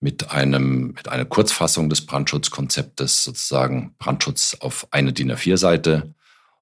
mit, 0.00 0.32
einem, 0.32 0.88
mit 0.88 1.08
einer 1.08 1.24
Kurzfassung 1.24 1.88
des 1.88 2.04
Brandschutzkonzeptes, 2.04 3.22
sozusagen 3.22 3.94
Brandschutz 3.98 4.56
auf 4.58 4.88
eine 4.90 5.12
DIN 5.12 5.30
A4-Seite 5.30 6.14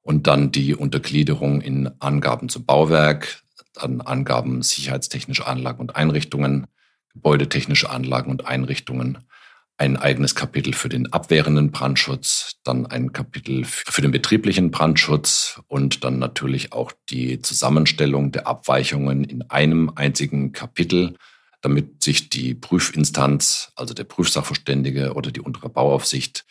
und 0.02 0.26
dann 0.26 0.52
die 0.52 0.74
Untergliederung 0.74 1.62
in 1.62 1.90
Angaben 1.98 2.50
zum 2.50 2.66
Bauwerk, 2.66 3.42
dann 3.72 4.02
Angaben 4.02 4.60
sicherheitstechnische 4.60 5.46
Anlagen 5.46 5.80
und 5.80 5.96
Einrichtungen, 5.96 6.66
gebäudetechnische 7.14 7.88
Anlagen 7.88 8.30
und 8.30 8.46
Einrichtungen 8.46 9.24
ein 9.78 9.96
eigenes 9.96 10.34
Kapitel 10.34 10.72
für 10.72 10.88
den 10.88 11.12
abwehrenden 11.12 11.70
Brandschutz, 11.70 12.56
dann 12.64 12.86
ein 12.86 13.12
Kapitel 13.12 13.64
für 13.64 14.00
den 14.00 14.10
betrieblichen 14.10 14.70
Brandschutz 14.70 15.60
und 15.66 16.02
dann 16.02 16.18
natürlich 16.18 16.72
auch 16.72 16.92
die 17.10 17.40
Zusammenstellung 17.42 18.32
der 18.32 18.46
Abweichungen 18.46 19.24
in 19.24 19.42
einem 19.50 19.92
einzigen 19.94 20.52
Kapitel, 20.52 21.14
damit 21.60 22.02
sich 22.02 22.30
die 22.30 22.54
Prüfinstanz, 22.54 23.72
also 23.76 23.92
der 23.92 24.04
Prüfsachverständige 24.04 25.12
oder 25.12 25.30
die 25.30 25.40
untere 25.40 25.68
Bauaufsicht, 25.68 26.46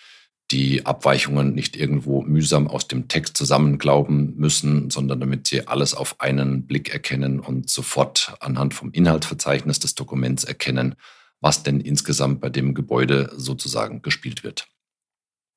die 0.51 0.85
Abweichungen 0.85 1.55
nicht 1.55 1.75
irgendwo 1.75 2.21
mühsam 2.21 2.67
aus 2.67 2.87
dem 2.87 3.07
Text 3.07 3.35
zusammenglauben 3.35 4.35
müssen, 4.35 4.91
sondern 4.91 5.19
damit 5.19 5.47
sie 5.47 5.67
alles 5.67 5.95
auf 5.95 6.21
einen 6.21 6.67
Blick 6.67 6.93
erkennen 6.93 7.39
und 7.39 7.71
sofort 7.71 8.35
anhand 8.39 8.75
vom 8.75 8.91
Inhaltsverzeichnis 8.91 9.79
des 9.79 9.95
Dokuments 9.95 10.43
erkennen, 10.43 10.95
was 11.41 11.63
denn 11.63 11.79
insgesamt 11.79 12.41
bei 12.41 12.49
dem 12.49 12.73
Gebäude 12.73 13.31
sozusagen 13.35 14.01
gespielt 14.01 14.43
wird. 14.43 14.67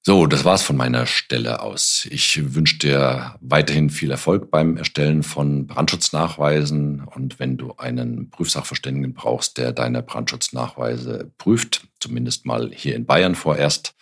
So, 0.08 0.26
das 0.26 0.44
war's 0.44 0.62
von 0.62 0.76
meiner 0.76 1.04
Stelle 1.06 1.60
aus. 1.60 2.06
Ich 2.10 2.54
wünsche 2.54 2.78
dir 2.78 3.36
weiterhin 3.40 3.90
viel 3.90 4.10
Erfolg 4.10 4.50
beim 4.50 4.76
Erstellen 4.76 5.22
von 5.22 5.66
Brandschutznachweisen 5.66 7.02
und 7.04 7.38
wenn 7.38 7.58
du 7.58 7.74
einen 7.76 8.30
Prüfsachverständigen 8.30 9.12
brauchst, 9.12 9.58
der 9.58 9.72
deine 9.72 10.02
Brandschutznachweise 10.02 11.30
prüft, 11.36 11.88
zumindest 12.00 12.46
mal 12.46 12.70
hier 12.72 12.94
in 12.94 13.04
Bayern 13.04 13.34
vorerst, 13.34 13.94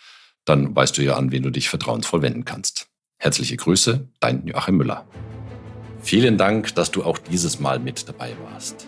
dann 0.45 0.73
weißt 0.73 0.97
du 0.97 1.01
ja 1.01 1.17
an, 1.17 1.31
wen 1.31 1.43
du 1.43 1.49
dich 1.49 1.67
vertrauensvoll 1.67 2.21
wenden 2.21 2.45
kannst. 2.45 2.87
Herzliche 3.17 3.57
Grüße, 3.57 4.07
dein 4.21 4.47
Joachim 4.47 4.77
Müller. 4.77 5.05
Vielen 6.01 6.37
Dank, 6.37 6.73
dass 6.75 6.91
du 6.91 7.03
auch 7.03 7.17
dieses 7.17 7.59
Mal 7.59 7.79
mit 7.79 8.07
dabei 8.07 8.33
warst. 8.51 8.87